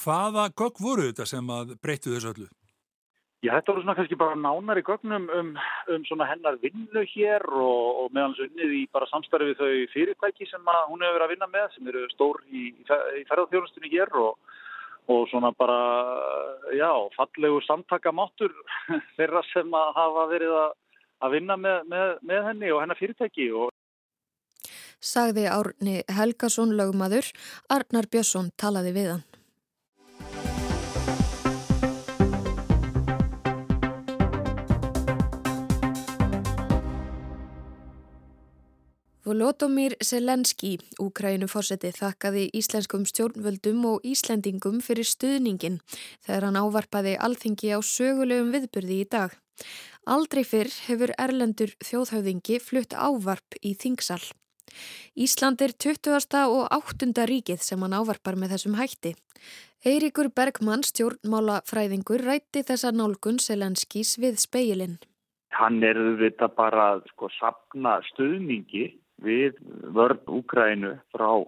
Hvaða 0.02 0.50
gögg 0.58 0.80
voru 0.82 1.08
þetta 1.08 1.26
sem 1.28 1.50
að 1.54 1.74
breyttu 1.82 2.14
þessu 2.14 2.32
öllu? 2.32 2.48
Já, 3.44 3.50
þetta 3.58 3.74
voru 3.74 3.82
svona 3.84 3.94
kannski 3.98 4.16
bara 4.16 4.36
nánari 4.40 4.82
gögnum 4.86 5.26
um, 5.36 5.50
um 5.92 6.04
svona 6.08 6.24
hennar 6.30 6.56
vinnu 6.62 7.02
hér 7.10 7.44
og, 7.44 8.04
og 8.04 8.14
meðan 8.16 8.32
þessu 8.32 8.46
unnið 8.48 8.72
í 8.78 8.82
bara 8.94 9.08
samstarfið 9.10 9.58
þau 9.58 9.72
fyrirtæki 9.92 10.48
sem 10.48 10.70
hún 10.88 11.04
hefur 11.04 11.18
verið 11.18 11.26
að 11.26 11.32
vinna 11.34 11.48
með 11.52 11.66
sem 11.74 11.90
eru 11.92 12.04
stór 12.14 12.40
í, 12.48 12.62
í 12.72 13.24
ferðarþjónustunni 13.28 13.92
hér 13.92 14.16
og, 14.22 14.56
og 15.12 15.28
svona 15.28 15.52
bara, 15.58 15.76
já, 16.72 16.88
fallegu 17.18 17.60
samtakamáttur 17.68 18.56
þeirra 19.18 19.44
sem 19.50 19.76
að 19.76 19.92
hafa 20.00 20.26
verið 20.32 20.56
að, 20.62 20.74
að 21.28 21.36
vinna 21.36 21.60
með, 21.60 21.78
með, 21.92 22.16
með 22.32 22.42
henni 22.48 22.72
og 22.72 22.84
hennar 22.86 23.02
fyrirtæki 23.02 23.52
og 23.52 23.70
Sagði 25.04 25.44
Árni 25.52 25.98
Helgason 26.16 26.72
lögmaður, 26.78 27.28
Arnar 27.68 28.08
Björnsson 28.08 28.54
talaði 28.56 28.96
við 28.96 29.10
hann. 29.12 29.34
Volodomir 39.25 39.95
Selenski, 40.04 40.75
Úkrænu 41.00 41.47
fórseti, 41.49 41.88
þakkaði 41.97 42.43
íslenskum 42.59 43.07
stjórnvöldum 43.09 43.78
og 43.88 44.02
Íslendingum 44.04 44.83
fyrir 44.85 45.07
stuðningin 45.09 45.78
þegar 46.26 46.45
hann 46.45 46.59
ávarpaði 46.61 47.14
alþingi 47.16 47.71
á 47.73 47.81
sögulegum 47.81 48.50
viðburði 48.52 48.99
í 49.00 49.07
dag. 49.09 49.33
Aldrei 50.04 50.43
fyrr 50.45 50.69
hefur 50.90 51.14
Erlendur 51.16 51.73
þjóðhauðingi 51.81 52.59
flutt 52.61 52.93
ávarp 52.93 53.57
í 53.64 53.73
Þingsal. 53.81 54.21
Ísland 55.16 55.64
er 55.64 55.73
20. 55.73 56.43
og 56.45 56.69
8. 56.76 57.25
ríkið 57.31 57.64
sem 57.64 57.81
hann 57.81 57.97
ávarpar 57.97 58.37
með 58.37 58.52
þessum 58.59 58.76
hætti. 58.76 59.14
Eiríkur 59.88 60.28
Bergmann, 60.37 60.85
stjórnmálafræðingur, 60.85 62.26
rætti 62.28 62.61
þessa 62.61 62.93
nálgun 62.93 63.40
Selenskis 63.40 64.19
við 64.21 64.37
speilin. 64.45 64.99
Hann 65.57 65.81
er 65.87 65.97
þetta 66.21 66.50
bara 66.52 66.90
að 66.99 67.09
sko, 67.14 67.31
sapna 67.38 67.95
stuðningi 68.11 68.85
við 69.23 69.61
vörn 69.94 70.23
Úkrænu 70.26 70.97
frá 71.14 71.44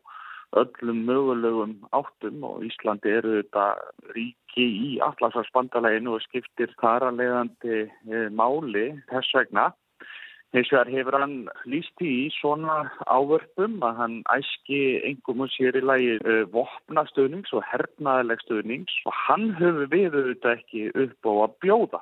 öllum 0.56 1.00
mögulegum 1.08 1.72
áttum 1.92 2.44
og 2.46 2.62
Íslandi 2.64 3.16
eru 3.18 3.40
þetta 3.40 3.64
ríki 4.14 4.66
í 4.66 4.92
allarsvarsbandaleginu 5.04 6.14
og 6.16 6.22
skiptir 6.24 6.72
þaralegandi 6.80 7.82
eh, 7.86 8.28
máli 8.30 8.86
þess 9.10 9.34
vegna. 9.36 9.72
Þess 10.54 10.72
vegar 10.72 10.88
hefur 10.88 11.16
hann 11.18 11.38
líst 11.68 12.00
í 12.00 12.30
svona 12.32 12.76
ávörpum 13.10 13.80
að 13.84 13.98
hann 14.00 14.14
æski 14.32 14.78
engum 15.04 15.42
og 15.44 15.50
sér 15.52 15.76
í 15.76 15.82
lagi 15.84 16.14
uh, 16.22 16.44
vopnastöðnings 16.54 17.50
og 17.52 17.66
hernaðileg 17.66 18.44
stöðnings 18.44 18.94
og 19.04 19.16
hann 19.26 19.50
höfur 19.58 19.90
við 19.92 20.14
auðvitað 20.14 20.54
ekki 20.54 20.84
upp 20.94 21.28
á 21.28 21.32
að 21.34 21.56
bjóða. 21.66 22.00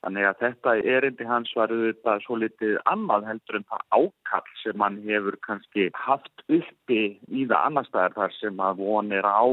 Þannig 0.00 0.26
að 0.26 0.38
þetta 0.40 0.72
erindi 0.94 1.26
hans 1.28 1.50
var 1.56 1.72
auðvitað 1.74 2.22
svo 2.24 2.38
litið 2.40 2.78
annað 2.88 3.26
heldur 3.28 3.58
en 3.58 3.66
það 3.72 3.82
ákall 3.98 4.54
sem 4.62 4.84
hann 4.84 4.96
hefur 5.04 5.36
kannski 5.46 5.90
haft 6.06 6.44
uppi 6.48 7.02
í 7.28 7.44
það 7.44 7.58
annar 7.58 7.88
staðar 7.88 8.16
þar 8.16 8.36
sem 8.38 8.62
að 8.64 8.80
vonir 8.80 9.28
á 9.28 9.44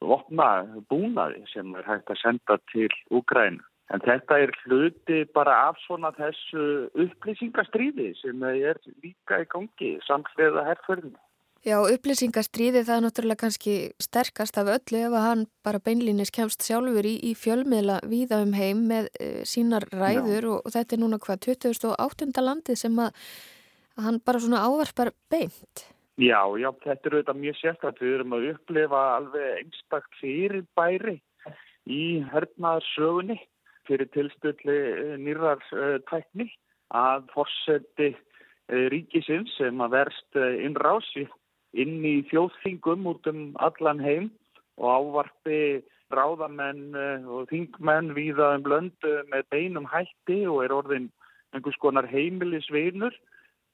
vopna 0.00 0.50
búnaði 0.92 1.42
sem 1.50 1.74
er 1.76 1.88
hægt 1.88 2.12
að 2.14 2.22
senda 2.22 2.58
til 2.72 2.88
Úgrænu. 3.10 3.64
En 3.90 4.02
þetta 4.04 4.38
er 4.38 4.52
hluti 4.62 5.24
bara 5.34 5.56
af 5.66 5.80
svona 5.82 6.12
þessu 6.14 6.86
upplýsingastríði 6.94 8.12
sem 8.20 8.44
er 8.46 8.78
líka 9.02 9.40
í 9.42 9.48
gangi 9.50 9.96
samhliða 10.06 10.62
herrförðinu. 10.68 11.18
Já, 11.60 11.76
upplýsingarstríði 11.84 12.80
það 12.88 12.94
er 12.94 13.02
náttúrulega 13.04 13.40
kannski 13.42 13.72
sterkast 14.00 14.56
af 14.56 14.68
öllu 14.72 15.00
ef 15.04 15.12
að 15.12 15.24
hann 15.26 15.40
bara 15.60 15.80
beinlýnis 15.84 16.32
kemst 16.32 16.64
sjálfur 16.64 17.04
í, 17.04 17.18
í 17.20 17.34
fjölmiðla 17.36 17.98
víða 18.08 18.38
um 18.46 18.54
heim 18.56 18.86
með 18.88 19.10
e, 19.20 19.26
sínar 19.44 19.84
ræður 19.92 20.46
og, 20.54 20.62
og 20.64 20.72
þetta 20.72 20.96
er 20.96 21.00
núna 21.02 21.18
hvað 21.20 21.42
2008. 21.50 22.30
landið 22.40 22.78
sem 22.80 22.96
að, 23.04 23.18
að 23.98 24.06
hann 24.06 24.20
bara 24.24 24.40
svona 24.40 24.62
ávarpar 24.64 25.10
beint. 25.28 25.82
Já, 26.16 26.40
já, 26.56 26.70
þetta 26.86 27.10
eru 27.10 27.20
þetta 27.20 27.34
mjög 27.42 27.58
sérstætt. 27.58 28.00
Við 28.00 28.14
erum 28.14 28.36
að 28.38 28.46
upplefa 28.54 29.02
alveg 29.18 29.50
einstakt 29.58 30.16
fyrir 30.22 30.64
bæri 30.80 31.18
í 31.84 32.04
hernaðarsögunni 32.32 33.36
fyrir 33.90 34.08
tilstöldli 34.16 34.78
nýrar 35.20 35.60
uh, 35.76 36.00
tækni 36.08 36.48
að 36.96 37.28
fórseti 37.34 38.14
ríkisins 38.70 39.52
sem 39.58 39.80
að 39.84 39.96
verst 39.98 40.40
uh, 40.40 40.56
innrási 40.64 41.26
inn 41.72 42.04
í 42.06 42.16
þjóðþingum 42.30 43.08
út 43.12 43.26
um 43.30 43.40
allan 43.62 44.02
heim 44.02 44.30
og 44.80 44.90
ávarpi 44.90 45.80
ráðamenn 46.10 46.96
eh, 46.98 47.26
og 47.30 47.48
þingmenn 47.50 48.14
viða 48.16 48.54
um 48.56 48.64
blöndu 48.66 49.16
með 49.30 49.46
beinum 49.54 49.86
hætti 49.90 50.42
og 50.50 50.64
er 50.64 50.74
orðin 50.74 51.10
einhvers 51.54 51.78
konar 51.82 52.08
heimilisvinur 52.10 53.14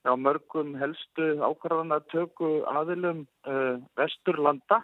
á 0.07 0.13
mörgum 0.15 0.75
helstu 0.79 1.35
ákvarðanatöku 1.43 2.63
aðilum 2.71 3.25
uh, 3.49 3.75
vesturlanda. 3.99 4.81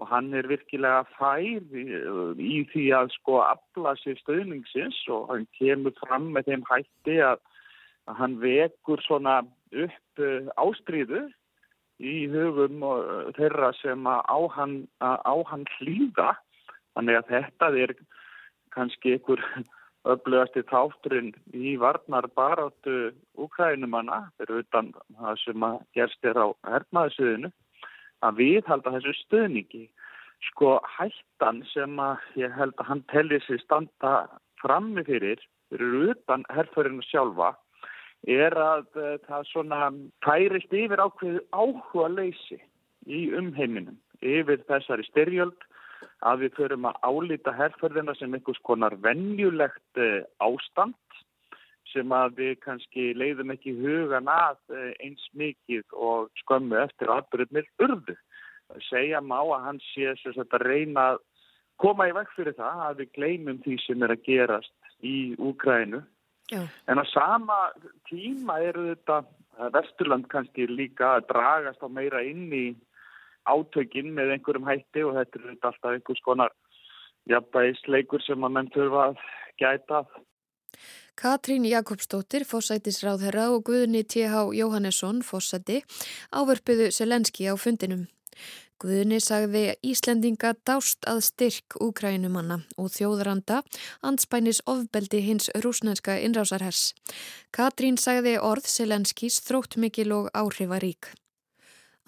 Og 0.00 0.08
hann 0.08 0.32
er 0.34 0.48
virkilega 0.48 1.04
fær 1.18 1.60
í, 1.76 1.82
í 2.40 2.62
því 2.72 2.86
að 2.96 3.10
sko 3.18 3.42
afla 3.44 3.92
sér 4.00 4.16
stöðningsins 4.22 4.96
og 5.12 5.28
hann 5.30 5.44
kemur 5.58 5.92
fram 6.00 6.30
með 6.34 6.48
þeim 6.48 6.64
hætti 6.70 7.18
að, 7.22 7.42
að 8.08 8.18
hann 8.22 8.38
vekur 8.42 9.04
svona 9.04 9.42
upp 9.84 10.24
uh, 10.24 10.48
ástríðu 10.64 11.26
í 12.00 12.26
hugum 12.32 12.82
þeirra 13.36 13.72
sem 13.80 14.06
á 14.06 14.38
hann, 14.56 14.86
á 15.00 15.34
hann 15.50 15.66
hlýða. 15.78 16.34
Þannig 16.96 17.18
að 17.18 17.30
þetta 17.32 17.70
er 17.84 17.94
kannski 18.72 19.16
einhver 19.16 19.42
öflugasti 20.12 20.64
þátturinn 20.70 21.32
í 21.54 21.76
varnar 21.78 22.26
baráttu 22.36 23.12
úkrænumanna 23.38 24.24
fyrir 24.36 24.64
utan 24.64 24.92
það 25.18 25.40
sem 25.44 25.66
að 25.68 25.80
gerst 25.94 26.26
er 26.26 26.40
á 26.40 26.48
hernaðsöðinu 26.68 27.52
að 28.22 28.38
við 28.40 28.70
halda 28.70 28.96
þessu 28.96 29.14
stöðningi. 29.20 29.86
Sko 30.50 30.80
hættan 30.96 31.62
sem 31.70 32.00
að 32.02 32.22
ég 32.40 32.54
held 32.56 32.74
að 32.82 32.88
hann 32.88 33.04
telli 33.12 33.38
sér 33.46 33.62
standa 33.62 34.14
frammi 34.62 35.04
fyrir 35.06 35.38
fyrir 35.72 36.12
utan 36.12 36.44
herrförinu 36.52 37.04
sjálfa 37.06 37.54
er 38.28 38.54
að 38.54 38.86
uh, 38.96 39.16
það 39.26 39.48
svona 39.50 39.90
tærist 40.24 40.72
yfir 40.72 41.02
ákveð 41.02 41.40
áhuga 41.50 42.08
leysi 42.12 42.60
í 43.06 43.28
umheiminum 43.34 43.98
yfir 44.22 44.62
þessari 44.68 45.06
styrjöld 45.08 45.68
að 46.22 46.44
við 46.44 46.58
förum 46.58 46.86
að 46.86 46.98
álita 47.02 47.54
herrferðina 47.56 48.14
sem 48.18 48.34
einhvers 48.34 48.60
konar 48.66 48.94
vennjulegt 49.02 49.98
uh, 49.98 50.22
ástand 50.38 50.94
sem 51.92 52.12
að 52.14 52.38
við 52.38 52.52
kannski 52.62 53.10
leiðum 53.18 53.52
ekki 53.54 53.74
hugan 53.80 54.30
að 54.30 54.60
uh, 54.72 54.92
eins 55.02 55.24
mikið 55.38 55.84
og 55.92 56.30
skömmu 56.44 56.78
eftir 56.84 57.10
aðbyrðumil 57.12 57.66
urðu. 57.84 58.16
Segja 58.88 59.20
má 59.20 59.40
að 59.42 59.66
hann 59.66 59.82
sé 59.90 60.14
að 60.14 60.56
reyna 60.62 61.12
að 61.12 61.20
koma 61.82 62.06
í 62.08 62.14
vekk 62.16 62.32
fyrir 62.36 62.56
það 62.56 62.82
að 62.86 63.02
við 63.02 63.12
gleymum 63.18 63.60
því 63.64 63.76
sem 63.82 64.04
er 64.06 64.14
að 64.14 64.24
gerast 64.28 64.92
í 65.02 65.16
Úgrænu. 65.42 66.00
Já. 66.52 66.62
En 66.88 67.00
á 67.00 67.04
sama 67.08 67.58
tíma 68.08 68.58
eru 68.60 68.90
þetta 68.92 69.22
Vesturland 69.72 70.28
kannski 70.32 70.66
líka 70.68 71.16
að 71.18 71.28
dragast 71.30 71.84
á 71.84 71.88
meira 71.88 72.22
inn 72.24 72.50
í 72.52 72.66
átökinn 73.48 74.12
með 74.16 74.36
einhverjum 74.36 74.68
hætti 74.68 75.04
og 75.06 75.16
þetta 75.18 75.40
er 75.40 75.54
alltaf 75.54 75.88
einhvers 75.92 76.22
konar 76.24 76.52
jafnbæðisleikur 77.30 78.22
sem 78.26 78.44
að 78.44 78.54
menn 78.56 78.70
þurfa 78.74 79.08
að 79.08 79.24
gæta. 79.62 80.02
Katrín 81.18 81.66
Jakobsdóttir, 81.68 82.46
fósætisráðherra 82.48 83.50
og 83.52 83.66
Guðni 83.68 84.02
T.H. 84.08 84.48
Jóhannesson, 84.56 85.20
fósæti, 85.22 85.82
áverpuðu 86.32 86.88
Selenski 86.90 87.46
á 87.52 87.54
fundinum. 87.60 88.06
Guðni 88.82 89.20
sagði 89.22 89.76
Íslendinga 89.86 90.56
dást 90.66 91.06
að 91.06 91.20
styrk 91.28 91.76
úkrænumanna 91.84 92.56
og 92.74 92.90
þjóðranda 92.90 93.60
anspænis 94.02 94.58
ofbeldi 94.66 95.20
hins 95.22 95.46
rúsnenska 95.62 96.16
innrásarhers. 96.18 96.88
Katrín 97.54 98.00
sagði 98.02 98.40
orð 98.42 98.66
Selenskis 98.66 99.38
þrótt 99.46 99.78
mikil 99.78 100.10
og 100.18 100.32
áhrifarík. 100.34 101.12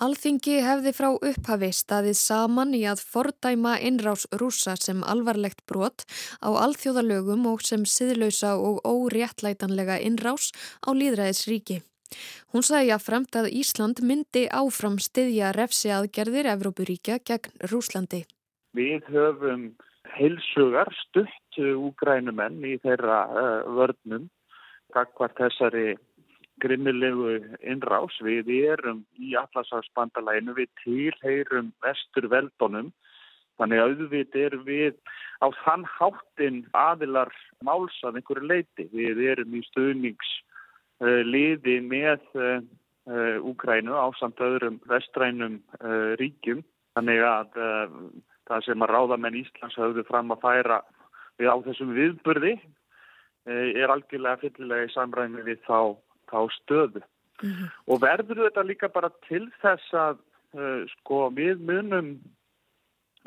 Alþingi 0.02 0.59
hefði 0.66 0.90
frá 0.99 1.12
upphafi 1.14 1.71
staðið 1.71 2.19
saman 2.19 2.75
í 2.75 2.83
að 2.90 3.07
fordæma 3.07 3.76
innrás 3.78 4.26
rúsa 4.35 4.75
sem 4.75 5.07
alvarlegt 5.07 5.62
brot 5.71 6.02
á 6.43 6.50
alþjóðalögum 6.50 7.47
og 7.54 7.62
sem 7.62 7.87
siðlausa 7.87 8.57
og 8.59 8.83
óréttlætanlega 8.83 10.02
innrás 10.02 10.50
á 10.83 10.90
líðræðisríki. 10.90 11.85
Hún 12.54 12.66
sagði 12.66 12.94
að 12.94 13.06
fremt 13.06 13.38
að 13.38 13.50
Ísland 13.52 14.02
myndi 14.06 14.47
áfram 14.52 15.00
styðja 15.02 15.52
refsi 15.56 15.92
aðgerðir 15.94 16.50
Evrópuríkja 16.54 17.18
gegn 17.26 17.66
Rúslandi. 17.73 18.25
Við 18.75 19.06
höfum 19.14 19.68
heilsugar 20.14 20.90
stutt 21.00 21.59
úgrænumenn 21.59 22.62
í 22.66 22.76
þeirra 22.83 23.21
uh, 23.30 23.71
vörnum, 23.76 24.28
kakvar 24.94 25.33
þessari 25.38 25.94
grimmilegu 26.62 27.40
innrás. 27.62 28.16
Við 28.23 28.50
erum 28.62 29.04
í 29.18 29.35
allarsafsbandalæinu, 29.38 30.54
við 30.59 30.71
tilheyrum 30.83 31.73
vestur 31.85 32.28
veldunum, 32.30 32.92
þannig 33.59 33.83
að 33.83 33.90
auðvitað 33.90 34.47
erum 34.49 34.64
við 34.68 34.94
á 35.42 35.47
þann 35.64 35.85
háttin 35.97 36.62
aðilar 36.78 37.33
máls 37.66 37.97
af 38.06 38.16
einhverju 38.18 38.50
leiti. 38.50 38.88
Við 38.94 39.23
erum 39.35 39.54
í 39.54 39.62
stuðningsliði 41.01 41.81
með 41.85 42.23
Úkrænu 43.45 43.92
á 43.92 44.09
samt 44.16 44.40
öðrum 44.40 44.79
vestrænum 44.88 45.59
ríkjum, 46.16 46.62
þannig 46.97 47.21
að 47.21 47.59
það 48.49 48.64
sem 48.64 48.85
að 48.85 48.92
ráðamenn 48.95 49.37
Íslands 49.42 49.77
hafðu 49.77 50.05
fram 50.09 50.33
að 50.33 50.40
færa 50.40 50.79
við 51.37 51.51
á 51.53 51.57
þessum 51.66 51.92
viðburði 51.97 52.55
er 53.45 53.92
algjörlega 53.92 54.40
fyllilega 54.40 54.88
í 54.88 54.95
samræmi 54.95 55.45
við 55.45 55.61
þá 55.66 55.97
þá 56.31 56.38
stöðu. 56.57 57.03
Mm 57.42 57.51
-hmm. 57.51 57.68
Og 57.92 58.01
verður 58.01 58.45
þetta 58.47 58.62
líka 58.62 58.88
bara 58.88 59.11
til 59.29 59.51
þess 59.61 59.92
að 59.92 60.23
sko 60.95 61.31
við 61.35 61.61
munum 61.61 62.14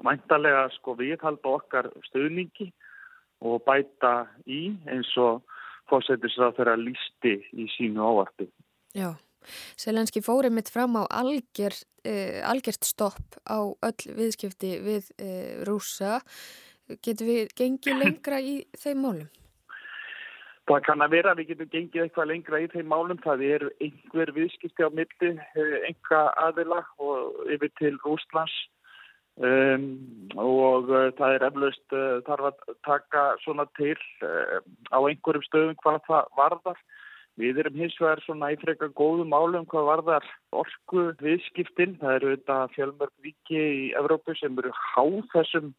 mæntalega 0.04 0.70
sko 0.78 0.96
við 0.96 1.22
halda 1.22 1.54
okkar 1.60 1.90
stöðningi 2.10 2.72
og 3.42 3.62
bæta 3.66 4.28
í 4.46 4.74
eins 4.88 5.12
og 5.18 5.44
fósættisrað 5.92 6.58
þeirra 6.60 6.76
lísti 6.82 7.38
í 7.56 7.68
sínu 7.76 8.04
ávartu. 8.04 8.50
Já, 8.98 9.14
Selenski 9.80 10.24
fórið 10.26 10.58
mitt 10.58 10.72
fram 10.74 10.98
á 11.00 11.04
algjör, 11.22 11.76
uh, 12.08 12.40
algjört 12.50 12.88
stopp 12.88 13.40
á 13.48 13.60
öll 13.64 14.16
viðskipti 14.20 14.78
við 14.84 15.12
uh, 15.18 15.64
rúsa. 15.68 16.20
Getur 17.04 17.28
við 17.28 17.52
gengið 17.58 18.00
lengra 18.00 18.40
í 18.40 18.62
þeim 18.80 19.04
málum? 19.04 19.28
Það 20.68 20.82
kann 20.84 21.04
að 21.04 21.14
vera 21.16 21.32
að 21.32 21.40
við 21.40 21.50
getum 21.52 21.70
gengið 21.72 22.02
eitthvað 22.04 22.30
lengra 22.32 22.60
í 22.60 22.66
þeim 22.74 22.90
málum. 22.92 23.20
Það 23.24 23.44
eru 23.48 23.70
einhver 23.84 24.32
viðskipti 24.36 24.84
á 24.84 24.90
milli, 24.92 25.30
eh, 25.56 25.94
aðila 26.44 26.82
og 27.00 27.46
yfir 27.56 27.72
til 27.80 27.94
Rúslands 28.04 28.56
um, 29.38 29.88
og 30.38 30.92
uh, 30.92 31.08
það 31.18 31.36
er 31.36 31.48
eflaust 31.48 31.96
uh, 31.96 32.20
þarf 32.28 32.52
að 32.52 32.78
taka 32.88 33.26
svona 33.44 33.68
til 33.78 33.98
uh, 34.26 34.60
á 34.94 35.00
einhverjum 35.00 35.46
stöðum 35.48 35.82
hvað 35.84 36.00
það 36.10 36.32
varðar. 36.40 36.80
Við 37.38 37.60
erum 37.62 37.76
hins 37.78 37.96
vegar 38.02 38.22
svona 38.26 38.50
í 38.50 38.58
freka 38.58 38.90
góðum 38.98 39.30
málum 39.30 39.68
hvað 39.70 39.90
varðar 39.92 40.30
orku 40.58 41.12
viðskiptin. 41.22 41.94
Það 42.02 42.16
eru 42.16 42.32
þetta 42.34 42.56
fjölmörg 42.74 43.14
viki 43.22 43.60
í 43.62 43.84
Evrópu 44.00 44.34
sem 44.40 44.58
eru 44.58 44.74
háð 44.74 45.20
þessum 45.36 45.76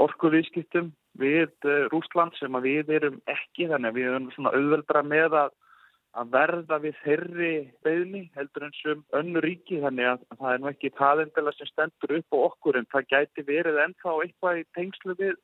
orkuviðskiptum 0.00 0.92
við 1.20 1.52
uh, 1.68 1.84
Rúsland 1.92 2.36
sem 2.38 2.56
við 2.64 2.94
erum 2.96 3.20
ekki 3.28 3.68
þannig 3.68 3.92
að 3.92 3.98
við 3.98 4.08
erum 4.10 4.30
svona 4.36 4.54
auðveldra 4.56 5.04
með 5.04 5.36
að, 5.42 5.52
að 6.12 6.32
verða 6.34 6.78
við 6.82 6.98
þeirri 7.02 7.52
beðni 7.84 8.22
heldur 8.36 8.66
eins 8.66 8.80
og 8.92 9.16
önnu 9.16 9.40
ríki 9.44 9.80
þannig 9.80 10.10
að 10.10 10.26
það 10.36 10.52
er 10.52 10.60
nú 10.60 10.70
ekki 10.72 10.92
það 10.98 11.22
endala 11.24 11.54
sem 11.56 11.70
stendur 11.70 12.16
upp 12.18 12.36
á 12.36 12.38
okkur 12.48 12.78
en 12.80 12.88
það 12.92 13.08
gæti 13.14 13.46
verið 13.48 13.80
ennþá 13.86 14.16
eitthvað 14.26 14.60
í 14.60 14.66
tengslu 14.76 15.16
við 15.20 15.34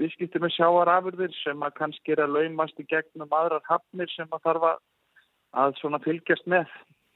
viðskiptum 0.00 0.44
með 0.44 0.56
sjáarafurðir 0.56 1.36
sem 1.40 1.64
að 1.64 1.76
kannski 1.80 2.14
er 2.14 2.24
að 2.24 2.36
laumast 2.36 2.80
í 2.80 2.88
gegnum 2.88 3.36
aðrar 3.36 3.64
hafnir 3.68 4.12
sem 4.12 4.28
að 4.32 4.44
þarf 4.48 4.68
að 5.62 5.78
svona 5.80 6.00
fylgjast 6.04 6.48
með. 6.48 6.68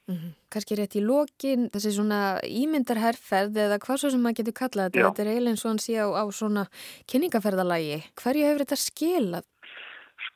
Mm 0.06 0.16
-hmm. 0.16 0.32
Kanski 0.54 0.76
rétt 0.78 0.94
í 0.94 1.02
lokin, 1.02 1.68
þessi 1.74 1.90
svona 1.96 2.38
ímyndarherrferð 2.46 3.56
eða 3.58 3.78
hvað 3.82 3.96
svo 3.98 4.10
sem 4.10 4.20
maður 4.22 4.38
getur 4.38 4.54
kallað 4.60 4.84
þetta, 4.86 5.08
þetta 5.08 5.22
er 5.22 5.30
eiginlega 5.32 5.54
eins 5.54 5.64
og 5.64 5.70
hann 5.72 5.82
sé 5.82 5.94
á, 5.98 6.06
á 6.14 6.24
svona 6.30 6.64
kynningaferðalagi. 7.10 7.98
Hverju 8.14 8.46
hefur 8.46 8.62
þetta 8.62 8.78
skilað? 8.78 9.44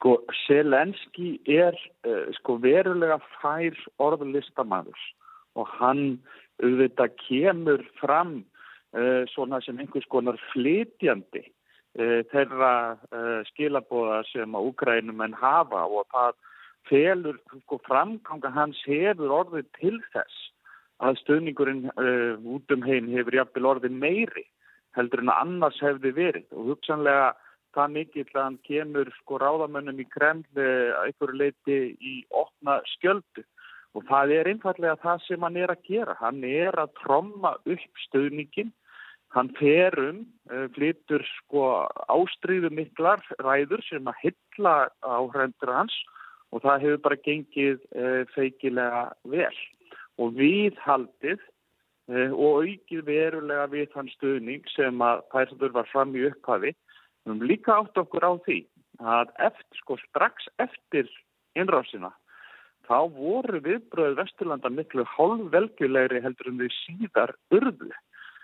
Sko, 0.00 0.14
Selenski 0.46 1.34
er 1.44 1.76
uh, 2.08 2.30
sko 2.38 2.54
verulega 2.62 3.18
fær 3.36 3.74
orðlistamæður 4.00 5.02
og 5.60 5.66
hann 5.76 6.04
auðvitað 6.64 7.18
kemur 7.20 7.84
fram 7.98 8.38
uh, 8.96 9.28
svona 9.28 9.58
sem 9.60 9.76
einhvers 9.76 10.08
konar 10.08 10.40
flytjandi 10.54 11.42
uh, 11.44 12.22
þeirra 12.32 12.72
skilabóða 13.50 14.22
sem 14.30 14.56
að 14.56 14.70
úgrænum 14.70 15.20
en 15.26 15.36
hafa 15.36 15.84
og 15.84 16.08
það 16.16 16.40
felur 16.88 17.36
sko, 17.66 17.76
framganga 17.84 18.54
hans 18.56 18.80
hefur 18.88 19.36
orðið 19.42 19.68
til 19.82 20.00
þess 20.14 20.48
að 21.04 21.20
stöðningurinn 21.26 21.90
út 22.48 22.72
um 22.72 22.88
heim 22.88 23.12
hefur 23.12 23.36
jafnvel 23.36 23.68
orðið 23.74 24.00
meiri 24.00 24.48
heldur 24.96 25.20
en 25.20 25.32
að 25.32 25.44
annars 25.44 25.84
hefði 25.84 26.16
verið. 26.16 26.48
Og 26.56 26.72
hugsanlega 26.72 27.34
það 27.76 27.94
mikill 27.94 28.28
að 28.34 28.42
hann 28.42 28.58
kemur 28.66 29.10
sko 29.20 29.38
ráðamönnum 29.40 30.02
í 30.02 30.06
kremli 30.10 30.66
að 30.66 31.06
einhverju 31.06 31.40
leiti 31.40 31.78
í 32.00 32.14
opna 32.30 32.80
skjöldu 32.96 33.44
og 33.98 34.06
það 34.06 34.34
er 34.36 34.50
einfallega 34.52 34.98
það 35.02 35.24
sem 35.26 35.46
hann 35.46 35.58
er 35.58 35.72
að 35.72 35.86
gera. 35.88 36.14
Hann 36.20 36.44
er 36.46 36.76
að 36.78 36.92
tromma 37.00 37.56
upp 37.58 38.02
stöðningin, 38.06 38.70
hann 39.34 39.50
ferum, 39.58 40.24
uh, 40.50 40.66
flytur 40.76 41.24
sko 41.36 41.66
ástriðu 42.10 42.70
miklar 42.74 43.22
ræður 43.42 43.82
sem 43.88 44.06
að 44.10 44.22
hylla 44.24 44.74
áhrendur 45.02 45.74
hans 45.74 45.94
og 46.50 46.64
það 46.64 46.86
hefur 46.86 47.04
bara 47.06 47.22
gengið 47.26 47.78
uh, 47.94 48.22
feikilega 48.34 49.08
vel 49.30 49.54
og 50.20 50.36
viðhaldið 50.38 51.40
og 52.10 52.64
aukið 52.66 53.04
verulega 53.06 53.68
við 53.70 53.92
þann 53.94 54.08
stuðning 54.16 54.64
sem 54.74 55.02
að 55.04 55.20
Pæsadur 55.30 55.70
var 55.76 55.86
fram 55.92 56.10
í 56.18 56.24
upphafi. 56.26 56.72
Við 57.24 57.32
höfum 57.32 57.46
líka 57.48 57.76
átt 57.76 57.98
okkur 58.00 58.24
á 58.24 58.32
því 58.46 58.58
að 59.00 59.32
eftir, 59.48 59.78
sko, 59.80 59.96
strax 60.08 60.48
eftir 60.58 61.08
innrásina 61.58 62.12
þá 62.88 63.06
voru 63.14 63.60
viðbröðu 63.62 64.16
Vesturlanda 64.18 64.70
miklu 64.72 65.04
hálfvelgulegri 65.06 66.22
heldur 66.24 66.50
um 66.50 66.58
þau 66.58 66.70
síðar 66.80 67.34
urðu. 67.54 67.90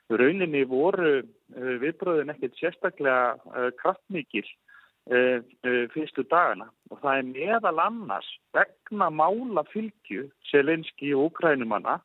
Rauninni 0.07 0.63
voru 0.71 1.17
uh, 1.19 1.73
viðbröðin 1.83 2.31
ekkert 2.31 2.55
sérstaklega 2.61 3.73
kraftmikil 3.81 4.45
uh, 4.47 5.41
uh, 5.43 5.85
fyrstu 5.95 6.23
dagana 6.31 6.69
og 6.93 7.01
það 7.03 7.23
er 7.23 7.31
meðal 7.33 7.81
annars 7.89 8.29
vegna 8.55 9.11
mála 9.11 9.67
fylgju 9.73 10.29
Selenski 10.53 11.11
og 11.17 11.33
Ukrænumanna 11.33 11.99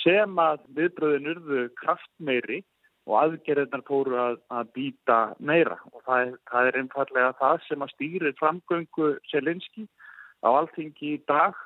sem 0.00 0.40
að 0.40 0.64
viðbröðin 0.78 1.34
urðu 1.34 1.66
kraftmeiri 1.82 2.62
og 3.08 3.18
aðgerðarnar 3.18 3.82
fóru 3.88 4.18
að, 4.20 4.38
að 4.54 4.70
býta 4.76 5.18
meira 5.42 5.78
og 5.90 6.04
það 6.06 6.24
er, 6.26 6.32
það 6.52 6.68
er 6.68 6.78
einfallega 6.82 7.34
það 7.40 7.60
sem 7.66 7.84
að 7.84 7.92
stýri 7.96 8.32
framgöngu 8.38 9.10
Selenski 9.30 9.86
á 10.42 10.48
alþingi 10.52 11.14
í 11.16 11.20
dag 11.30 11.58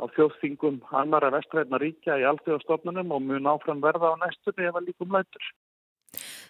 á 0.00 0.04
þjóðþingum 0.16 0.80
annara 0.96 1.30
vestræðna 1.34 1.80
ríkja 1.82 2.18
í 2.20 2.26
alþjóðastofnunum 2.30 3.14
og 3.14 3.24
mun 3.28 3.50
áfram 3.52 3.82
verða 3.84 4.14
á 4.16 4.20
næstunni 4.24 4.66
ef 4.66 4.78
að 4.80 4.88
líkum 4.88 5.14
lætur. 5.14 5.50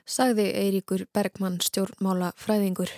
Sagði 0.09 0.47
Eiríkur 0.57 1.05
Bergmann 1.13 1.61
stjórnmála 1.61 2.33
fræðingur. 2.41 2.93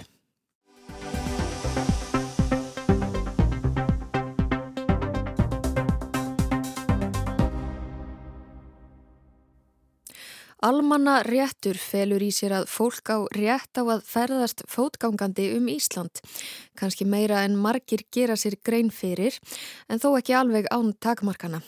Almanna 10.62 11.24
réttur 11.26 11.74
felur 11.74 12.22
í 12.22 12.28
sér 12.30 12.52
að 12.60 12.68
fólk 12.70 13.10
á 13.10 13.18
rétt 13.34 13.74
á 13.74 13.82
að 13.82 14.04
ferðast 14.06 14.62
fótgangandi 14.70 15.48
um 15.56 15.64
Ísland. 15.66 16.20
Kanski 16.78 17.02
meira 17.02 17.40
en 17.42 17.56
margir 17.58 18.04
gera 18.14 18.36
sér 18.38 18.54
grein 18.62 18.92
fyrir, 18.94 19.34
en 19.90 19.98
þó 19.98 20.12
ekki 20.20 20.36
alveg 20.38 20.68
án 20.70 20.92
takmarkana. 21.02 21.64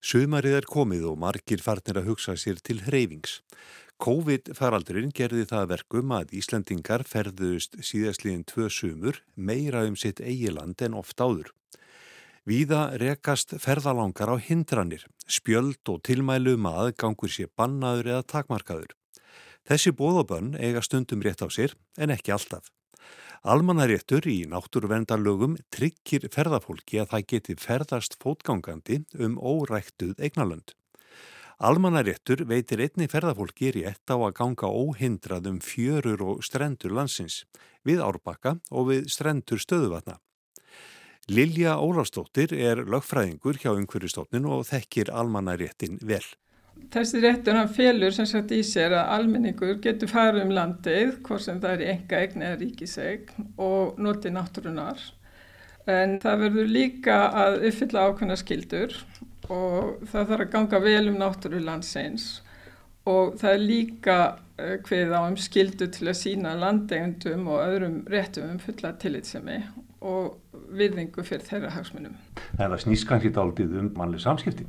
Sumarið 0.00 0.56
er 0.62 0.68
komið 0.68 1.04
og 1.10 1.20
margir 1.20 1.60
farnir 1.60 2.00
að 2.00 2.08
hugsa 2.08 2.38
sér 2.40 2.64
til 2.64 2.80
hreyfings. 2.88 3.42
COVID-faraldurinn 4.00 5.12
gerði 5.12 5.44
það 5.52 5.68
verkum 5.74 6.16
að 6.16 6.32
Íslandingar 6.40 7.04
ferðust 7.04 7.76
síðastliðin 7.84 8.48
tvö 8.48 8.70
sumur 8.72 9.20
meira 9.36 9.84
um 9.84 10.00
sitt 10.00 10.24
eigiland 10.24 10.80
en 10.80 10.96
oft 10.96 11.20
áður. 11.20 11.52
Víða 12.44 12.90
rekast 13.00 13.54
ferðalangar 13.56 14.28
á 14.28 14.36
hindranir, 14.36 15.06
spjöld 15.24 15.80
og 15.88 16.02
tilmælum 16.04 16.66
að 16.68 16.80
aðgangur 16.82 17.30
sé 17.32 17.46
bannaður 17.56 18.10
eða 18.12 18.26
takmarkaður. 18.34 18.90
Þessi 19.64 19.94
bóðabönn 19.96 20.50
eiga 20.60 20.82
stundum 20.84 21.24
rétt 21.24 21.40
á 21.40 21.48
sér 21.48 21.72
en 21.96 22.12
ekki 22.12 22.34
alltaf. 22.36 22.68
Almannaréttur 23.48 24.28
í 24.28 24.42
náttúruverndarlögum 24.52 25.56
tryggir 25.72 26.28
ferðafólki 26.32 27.00
að 27.00 27.14
það 27.14 27.24
geti 27.32 27.56
ferðast 27.64 28.18
fótgangandi 28.20 29.00
um 29.16 29.40
óræktuð 29.40 30.20
eignalönd. 30.20 30.76
Almannaréttur 31.64 32.44
veitir 32.44 32.84
einni 32.84 33.08
ferðafólki 33.08 33.72
rétt 33.78 34.12
á 34.12 34.20
að 34.20 34.36
ganga 34.36 34.68
óhindrað 34.68 35.48
um 35.48 35.64
fjörur 35.64 36.28
og 36.28 36.44
strendur 36.44 36.92
landsins, 36.92 37.46
við 37.88 38.04
árbakka 38.04 38.58
og 38.68 38.92
við 38.92 39.08
strendur 39.16 39.64
stöðuvatna. 39.64 40.20
Lilja 41.32 41.78
Ólafstóttir 41.80 42.52
er 42.52 42.82
lögfræðingur 42.84 43.56
hjá 43.56 43.70
umhverjastofnin 43.72 44.44
og 44.44 44.66
þekkir 44.68 45.08
almannaréttin 45.08 45.96
vel. 46.04 46.24
Þessi 46.92 47.22
réttur 47.22 47.56
hann 47.56 47.70
felur 47.72 48.12
sem 48.12 48.26
sagt 48.28 48.52
í 48.52 48.60
sér 48.66 48.92
að 48.98 49.12
almenningur 49.14 49.78
getur 49.82 50.10
farið 50.10 50.42
um 50.44 50.52
landið, 50.52 51.14
hvort 51.24 51.44
sem 51.46 51.60
það 51.62 51.76
er 51.78 51.92
enga 51.94 52.20
eign 52.20 52.44
eða 52.44 52.58
ríkisegn 52.60 53.46
og 53.56 54.00
notið 54.04 54.34
náttúrunar. 54.36 55.00
En 55.88 56.18
það 56.20 56.44
verður 56.44 56.74
líka 56.74 57.16
að 57.44 57.58
uppfylla 57.70 58.04
ákveðna 58.08 58.36
skildur 58.40 58.98
og 59.48 60.04
það 60.10 60.28
þarf 60.30 60.44
að 60.44 60.52
ganga 60.52 60.82
vel 60.84 61.08
um 61.08 61.18
náttúru 61.20 61.62
landsins 61.64 62.28
og 63.08 63.34
það 63.40 63.50
er 63.54 63.64
líka 63.64 64.18
hveð 64.56 65.10
eh, 65.10 65.16
á 65.16 65.20
um 65.24 65.40
skildu 65.40 65.88
til 65.92 66.08
að 66.08 66.20
sína 66.20 66.54
landegjandum 66.56 67.48
og 67.52 67.64
öðrum 67.64 67.98
réttum 68.12 68.54
um 68.54 68.60
fulla 68.62 68.94
tillitsemi 69.00 69.58
og 70.04 70.60
virðingu 70.76 71.24
fyrir 71.24 71.46
þeirra 71.48 71.72
hagsmunum. 71.74 72.14
Það 72.58 72.76
snýst 72.84 73.08
kannski 73.08 73.32
dálítið 73.34 73.78
um 73.80 73.90
mannlega 73.96 74.26
samskipti? 74.26 74.68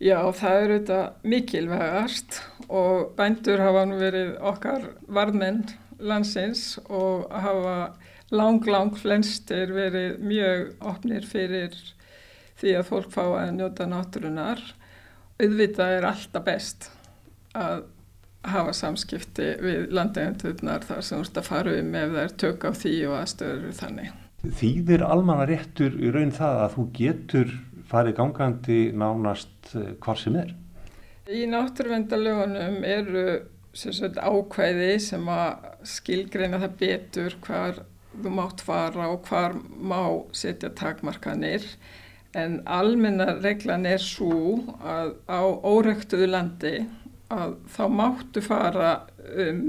Já, 0.00 0.16
það 0.32 0.54
er 0.56 0.70
auðvitað 0.72 1.28
mikilvægast 1.28 2.40
og 2.72 3.10
bændur 3.18 3.60
hafa 3.60 3.84
nú 3.84 3.98
verið 4.00 4.30
okkar 4.48 4.86
varðmenn 5.12 5.66
landsins 6.00 6.78
og 6.88 7.26
hafa 7.28 7.74
lang, 8.32 8.64
lang 8.64 8.96
flenstir 8.96 9.74
verið 9.76 10.22
mjög 10.24 10.70
opnir 10.88 11.26
fyrir 11.28 11.76
því 12.60 12.78
að 12.78 12.88
fólk 12.88 13.12
fá 13.12 13.24
að 13.26 13.52
njóta 13.58 13.88
náttúrunar. 13.90 14.62
Auðvitað 15.40 15.98
er 15.98 16.08
alltaf 16.08 16.48
best 16.48 16.88
að 17.56 17.84
hafa 18.48 18.72
samskipti 18.76 19.52
við 19.60 19.90
landegjandurnar 19.92 20.84
þar 20.88 21.04
sem 21.04 21.20
þú 21.20 21.28
ert 21.28 21.40
að 21.42 21.48
fara 21.50 21.76
um 21.76 21.94
ef 22.00 22.12
það 22.14 22.24
er 22.24 22.36
tök 22.44 22.64
á 22.64 22.70
því 22.72 22.96
og 23.10 23.16
aðstöður 23.20 23.78
þannig. 23.82 24.12
Þýðir 24.40 25.02
almanna 25.04 25.44
réttur 25.48 25.96
í 26.00 26.10
raun 26.14 26.32
það 26.32 26.58
að 26.64 26.74
þú 26.74 26.84
getur 26.96 27.50
farið 27.90 28.16
gangandi 28.16 28.80
nánast 28.96 29.74
eh, 29.76 29.92
hvar 30.00 30.20
sem 30.20 30.38
er? 30.40 30.54
Í 31.30 31.44
náttúruvendalögunum 31.50 32.80
eru 32.88 33.24
sagt, 33.76 34.16
ákvæði 34.16 34.94
sem 35.02 35.28
að 35.30 35.66
skilgreina 35.86 36.60
það 36.62 36.78
betur 36.80 37.36
hvar 37.44 37.82
þú 38.14 38.32
mátt 38.34 38.64
fara 38.64 39.10
og 39.12 39.28
hvar 39.28 39.54
má 39.76 40.00
setja 40.34 40.72
takmarkanir 40.74 41.66
en 42.34 42.60
almenna 42.64 43.36
reglan 43.42 43.86
er 43.86 44.02
svo 44.02 44.64
að 44.80 45.14
á 45.30 45.40
órektuðu 45.44 46.30
landi 46.30 46.74
að 47.30 47.56
þá 47.70 47.84
máttu 47.92 48.42
fara 48.42 48.90
um 49.36 49.62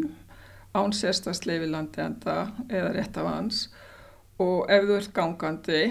án 0.74 0.94
sérstasleifi 0.96 1.68
landi 1.70 2.02
enda 2.02 2.38
eða 2.70 2.94
rétt 2.96 3.18
af 3.20 3.30
hans 3.30 3.66
og 4.42 4.72
ef 4.74 4.88
þú 4.88 4.98
ert 4.98 5.14
gangandi 5.16 5.82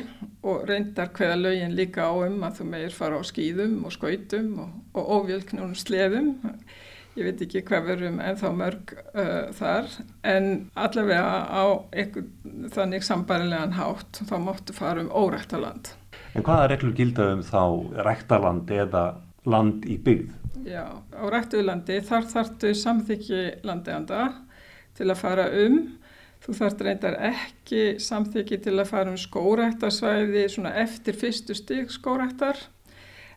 og 0.42 0.64
reyndar 0.68 1.12
hvaða 1.16 1.38
lögin 1.40 1.76
líka 1.78 2.08
á 2.10 2.12
um 2.26 2.42
að 2.46 2.60
þú 2.60 2.68
meir 2.72 2.96
fara 2.96 3.20
á 3.20 3.22
skýðum 3.30 3.84
og 3.86 3.94
skautum 3.94 4.50
og, 4.64 4.74
og 4.98 5.12
óvélknunum 5.20 5.76
sleðum. 5.78 6.34
Ég 7.18 7.26
veit 7.26 7.40
ekki 7.42 7.64
hvað 7.66 7.88
verum 7.90 8.20
en 8.22 8.36
þá 8.38 8.48
mörg 8.54 8.92
uh, 9.12 9.50
þar. 9.58 9.88
En 10.22 10.50
allavega 10.78 11.40
á 11.50 11.64
einhvern 11.90 12.68
þannig 12.74 13.06
sambarilegan 13.06 13.74
hátt 13.78 14.22
þá 14.28 14.36
máttu 14.42 14.76
fara 14.76 15.02
um 15.02 15.10
óræktaland 15.10 15.94
En 16.34 16.44
hvaða 16.46 16.68
reglur 16.70 16.94
gilda 16.94 17.32
um 17.34 17.40
þá 17.42 17.62
ræktaland 18.06 18.70
eða 18.70 19.04
land 19.50 19.86
í 19.90 19.96
byggð? 20.02 20.36
Já, 20.68 20.84
á 20.94 21.24
ræktuðlandi 21.32 21.98
þar 22.06 22.28
þartu 22.30 22.70
samþykji 22.76 23.40
landegjanda 23.66 24.28
til 24.98 25.08
að 25.08 25.18
fara 25.22 25.48
um 25.64 25.80
Þú 26.40 26.56
þarft 26.56 26.82
reyndar 26.86 27.16
ekki 27.30 27.82
samþyggi 28.00 28.60
til 28.64 28.76
að 28.78 28.90
fara 28.90 29.12
um 29.12 29.20
skórættarsvæði 29.20 30.46
eftir 30.82 31.18
fyrstu 31.20 31.56
stík 31.58 31.92
skórættar 31.92 32.62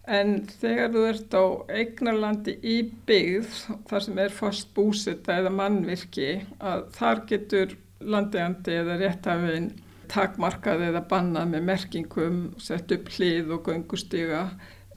en 0.07 0.35
þegar 0.59 0.91
þú 0.91 1.03
ert 1.07 1.35
á 1.35 1.45
eignarlandi 1.79 2.57
í 2.63 2.77
byggð 3.07 3.51
þar 3.89 4.05
sem 4.05 4.19
er 4.19 4.35
fast 4.35 4.73
búsetta 4.75 5.37
eða 5.39 5.51
mannvirki 5.55 6.29
að 6.59 6.85
þar 6.97 7.23
getur 7.29 7.75
landegjandi 8.03 8.77
eða 8.81 8.99
réttafinn 8.99 9.69
takmarkað 10.11 10.87
eða 10.89 11.03
bannað 11.09 11.53
með 11.53 11.67
merkingum, 11.69 12.39
sett 12.61 12.91
upp 12.93 13.09
hlið 13.15 13.53
og 13.55 13.69
göngustíga. 13.69 14.43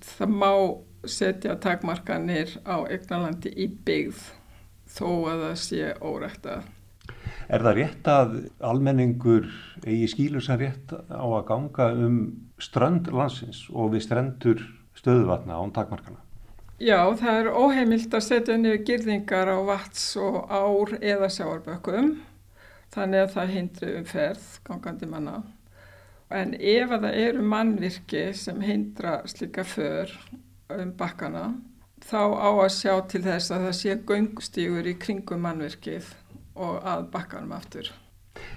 Það 0.03 0.35
má 0.43 0.53
setja 1.07 1.55
takmarkanir 1.63 2.57
á 2.67 2.83
eignarlandi 2.85 3.53
í 3.55 3.69
byggð 3.87 4.25
þó 4.97 5.09
að 5.31 5.45
það 5.45 5.61
sé 5.63 5.93
órættað. 6.03 6.76
Er 7.47 7.63
það 7.63 7.77
rétt 7.79 8.09
að 8.11 8.33
almenningur 8.67 9.45
eigi 9.87 10.09
skílu 10.11 10.41
sem 10.43 10.59
rétt 10.59 10.95
á 10.97 11.23
að 11.23 11.45
ganga 11.47 11.91
um 11.95 12.17
strönd 12.59 13.11
landsins 13.15 13.67
og 13.71 13.93
við 13.95 14.07
strendur 14.09 14.63
stöðuvatna 14.99 15.61
án 15.61 15.75
takmarkana? 15.77 16.19
Já, 16.83 16.99
það 17.17 17.39
er 17.41 17.53
óheimilt 17.55 18.15
að 18.17 18.25
setja 18.27 18.57
niður 18.59 18.83
girðingar 18.89 19.49
á 19.49 19.59
vats 19.65 20.09
og 20.21 20.43
ár 20.51 20.97
eða 20.99 21.31
sjáarbökkum 21.33 22.11
þannig 22.97 23.23
að 23.23 23.33
það 23.37 23.55
hindri 23.55 23.95
um 24.01 24.11
ferð 24.11 24.51
gangandi 24.67 25.09
manna. 25.09 25.39
En 26.35 26.53
ef 26.59 26.91
að 26.91 27.07
það 27.07 27.23
eru 27.23 27.47
mannvirki 27.47 28.27
sem 28.35 28.61
hindra 28.67 29.21
slika 29.31 29.63
för 29.65 30.11
um 30.75 30.93
bakkana 30.99 31.47
þá 32.03 32.21
á 32.35 32.51
að 32.51 32.73
sjá 32.75 32.95
til 33.09 33.23
þess 33.25 33.55
að 33.55 33.69
það 33.69 33.77
sé 33.79 33.99
göngustígur 34.11 34.91
í 34.91 34.97
kringum 35.01 35.47
mannvirkið 35.47 36.11
og 36.57 36.83
að 36.87 37.07
bakkanum 37.13 37.55
aftur. 37.57 37.93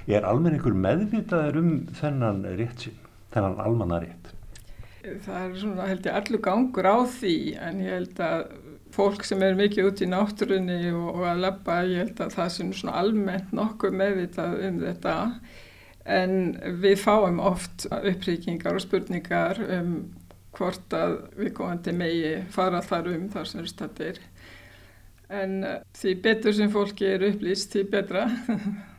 Er 0.10 0.26
almenningur 0.28 0.76
meðvitaður 0.76 1.62
um 1.62 1.72
þennan 2.00 2.44
rétt 2.60 2.88
sín, 2.88 2.98
þennan 3.34 3.60
almannarétt? 3.64 4.34
Það 5.00 5.38
er 5.40 5.54
svona 5.62 5.86
held 5.88 6.10
ég 6.10 6.18
allur 6.20 6.42
gangur 6.44 6.90
á 6.90 6.98
því 7.08 7.36
en 7.64 7.80
ég 7.86 7.96
held 7.96 8.20
að 8.24 8.42
fólk 8.96 9.24
sem 9.24 9.44
er 9.46 9.56
mikið 9.56 9.88
út 9.88 10.04
í 10.04 10.10
náttúrunni 10.10 10.80
og, 10.92 11.08
og 11.14 11.26
að 11.30 11.44
lappa, 11.46 11.80
ég 11.88 12.04
held 12.04 12.22
að 12.26 12.36
það 12.36 12.54
sem 12.56 12.72
svona 12.76 12.98
almennt 13.00 13.54
nokkuð 13.56 13.96
meðvitað 14.02 14.64
um 14.68 14.80
þetta 14.84 15.16
en 16.10 16.34
við 16.82 16.98
fáum 17.04 17.40
oft 17.44 17.86
upprýkingar 17.94 18.76
og 18.76 18.84
spurningar 18.84 19.62
um 19.78 19.94
hvort 20.58 20.96
að 20.96 21.16
við 21.38 21.54
komandi 21.60 21.94
megi 21.96 22.34
fara 22.52 22.82
þar 22.84 23.12
um 23.14 23.28
þar 23.32 23.50
sem 23.50 23.62
við 23.62 23.72
stættir 23.72 24.22
en 25.30 25.60
uh, 25.64 25.76
því 25.98 26.16
betur 26.24 26.56
sem 26.58 26.72
fólki 26.74 27.08
er 27.10 27.26
upplýst, 27.30 27.74
því 27.74 27.86
betra. 27.94 28.28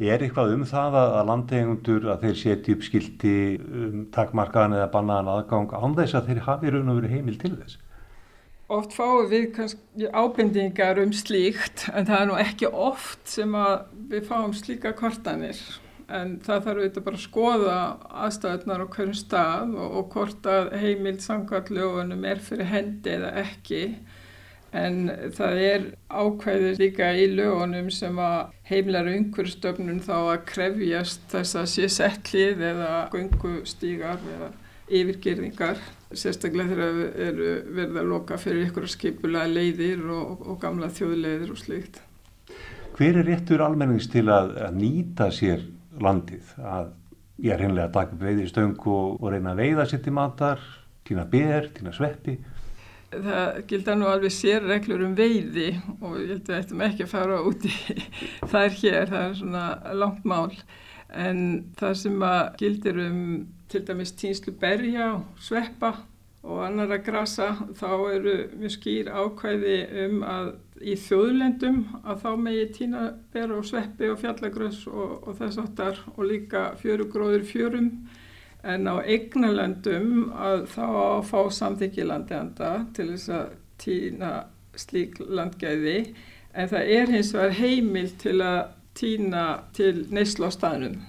Er 0.00 0.22
eitthvað 0.24 0.54
um 0.54 0.62
það 0.64 0.94
að 0.96 1.26
landegundur 1.28 2.06
að 2.08 2.22
þeir 2.24 2.36
setja 2.40 2.72
upp 2.72 2.84
skilti 2.86 3.32
um 3.60 4.06
takmarkaðan 4.14 4.78
eða 4.78 4.86
bannaðan 4.94 5.28
aðgang 5.34 5.74
án 5.76 5.96
þess 5.98 6.16
að 6.16 6.30
þeir 6.30 6.40
hafi 6.46 6.72
raun 6.72 6.88
og 6.88 7.00
verið 7.02 7.12
heimil 7.18 7.34
til 7.42 7.50
þess? 7.58 7.74
Oft 8.72 8.94
fáum 8.96 9.28
við 9.28 9.50
kannski 9.58 10.08
ábendingar 10.08 11.02
um 11.02 11.12
slíkt 11.12 11.84
en 11.92 12.08
það 12.08 12.16
er 12.16 12.28
nú 12.30 12.40
ekki 12.40 12.70
oft 12.72 13.28
sem 13.28 13.52
við 14.08 14.24
fáum 14.30 14.56
slíka 14.56 14.94
kortanir 14.96 15.60
en 16.10 16.36
það 16.44 16.64
þarf 16.64 16.80
auðvitað 16.80 17.06
bara 17.06 17.18
að 17.18 17.24
skoða 17.26 17.76
aðstæðunar 18.24 18.84
á 18.86 18.92
hverjum 18.94 19.18
stað 19.20 19.74
og, 19.74 19.98
og 20.00 20.08
hvort 20.14 20.48
að 20.50 20.72
heimild 20.80 21.20
samkvæmtlögunum 21.26 22.24
er 22.30 22.40
fyrir 22.46 22.70
hendi 22.70 23.14
eða 23.18 23.34
ekki 23.44 23.82
en 24.76 24.98
það 25.34 25.60
er 25.66 25.86
ákvæðið 26.10 26.80
líka 26.80 27.10
í 27.18 27.26
lögunum 27.32 27.90
sem 27.94 28.18
að 28.22 28.52
heimlar 28.70 29.08
umhverfstöfnun 29.10 30.02
þá 30.04 30.16
að 30.18 30.44
krefjast 30.50 31.24
þess 31.32 31.58
að 31.58 31.70
sé 31.72 31.88
settlið 31.90 32.62
eða 32.70 32.90
gungustígar 33.14 34.20
eða 34.36 34.52
yfirgerðingar 34.90 35.80
sérstaklega 36.10 36.74
þegar 36.74 37.02
erum 37.26 37.74
verið 37.76 37.98
að 38.00 38.08
loka 38.10 38.38
fyrir 38.40 38.68
ykkur 38.68 38.86
skipulega 38.90 39.50
leiðir 39.50 40.06
og, 40.10 40.46
og 40.46 40.60
gamla 40.62 40.90
þjóðleiðir 40.94 41.52
og 41.54 41.60
slikt. 41.60 42.00
Hver 42.98 43.20
er 43.20 43.28
réttur 43.30 43.62
almennings 43.64 44.10
til 44.12 44.26
að, 44.28 44.56
að 44.66 44.80
nýta 44.80 45.30
sér 45.34 45.62
landið? 46.02 46.54
Að 46.58 46.90
ég 47.40 47.54
er 47.54 47.64
hinnlega 47.64 47.88
að 47.88 47.94
taka 47.96 48.16
upp 48.16 48.24
veiði 48.26 48.46
í 48.46 48.50
stöngu 48.50 48.94
og, 48.94 49.20
og 49.20 49.30
reyna 49.32 49.54
að 49.54 49.62
veiða 49.62 49.86
sér 49.90 50.02
til 50.04 50.16
matar, 50.18 50.64
týna 51.06 51.26
ber, 51.30 51.70
týna 51.76 51.94
sveppi? 51.96 52.36
Það 53.10 53.56
gildar 53.70 53.96
nú 53.98 54.06
alveg 54.06 54.34
sér 54.34 54.66
reglur 54.70 55.02
um 55.02 55.16
veiði 55.18 55.72
og 55.98 56.20
ég 56.20 56.28
held 56.30 56.44
að 56.44 56.52
við 56.52 56.58
ættum 56.60 56.84
ekki 56.86 57.06
að 57.06 57.14
fara 57.14 57.40
út 57.42 57.64
í 57.66 57.72
þær 58.52 58.76
hér, 58.82 59.10
það 59.10 59.24
er 59.24 59.34
svona 59.40 59.64
langt 59.98 60.28
mál. 60.28 60.52
En 61.10 61.40
það 61.80 61.96
sem 62.04 62.22
að 62.22 62.44
gildir 62.60 63.00
um 63.08 63.24
til 63.70 63.82
dæmis 63.86 64.14
týnslu 64.18 64.54
berja, 64.58 65.10
sveppa 65.42 65.94
og 66.40 66.62
annara 66.64 66.96
grasa 67.04 67.50
þá 67.76 67.90
eru 68.14 68.34
mjög 68.56 68.72
skýr 68.78 69.10
ákvæði 69.12 69.76
um 70.06 70.22
að 70.24 70.48
í 70.80 70.94
þjóðlendum 70.96 71.82
að 72.00 72.22
þá 72.22 72.30
megi 72.40 72.66
týna 72.78 73.02
ber 73.34 73.52
og 73.58 73.66
sveppi 73.68 74.08
og 74.08 74.20
fjallagröðs 74.22 74.86
og, 74.88 75.10
og 75.28 75.36
þess 75.36 75.60
aftar 75.60 76.00
og 76.14 76.22
líka 76.30 76.70
fjörugróður 76.80 77.44
fjörum 77.48 77.90
en 78.62 78.88
á 78.90 78.96
eignalöndum 79.00 80.32
að 80.36 80.66
þá 80.74 80.86
að 80.86 81.22
fá 81.30 81.40
samþykki 81.60 82.08
landegjanda 82.08 82.72
til 82.96 83.08
þess 83.12 83.32
að 83.36 83.54
týna 83.80 84.32
slík 84.78 85.16
landgæði 85.20 85.96
en 86.52 86.68
það 86.68 86.92
er 86.98 87.14
hins 87.14 87.32
vegar 87.34 87.56
heimil 87.56 88.10
til 88.20 88.36
að 88.44 88.60
týna 88.98 89.46
til 89.76 89.94
neyslu 90.10 90.48
á 90.48 90.52
staðnum 90.52 91.00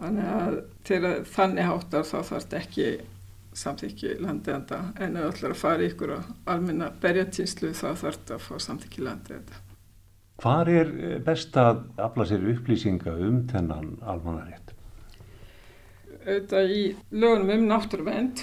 Þannig 0.00 0.28
að 0.32 0.54
þegar 0.88 1.24
þannig 1.28 1.66
háttar 1.68 2.06
þá 2.08 2.12
þarf 2.16 2.30
þetta 2.30 2.60
ekki 2.60 2.84
samþykki 3.60 4.12
landegjanda 4.22 4.78
en 5.02 5.18
ef 5.18 5.24
það 5.24 5.32
ætlar 5.32 5.54
að 5.54 5.60
fara 5.60 5.88
ykkur 5.88 6.12
á 6.16 6.20
almenna 6.54 6.88
berjatinslu 7.02 7.72
þá 7.74 7.88
þarf 7.88 8.04
þetta 8.06 8.36
að 8.36 8.46
fá 8.46 8.54
samþykki 8.66 9.04
landegjanda. 9.04 9.60
Hvar 10.40 10.70
er 10.72 10.92
best 11.26 11.58
að 11.60 11.82
afla 12.00 12.24
sér 12.30 12.46
upplýsinga 12.54 13.12
um 13.26 13.42
þennan 13.50 13.90
almannarétt? 14.00 14.59
Auðvitað 16.20 16.72
í 16.74 16.82
lögunum 17.16 17.54
um 17.54 17.68
náttúruvend 17.70 18.42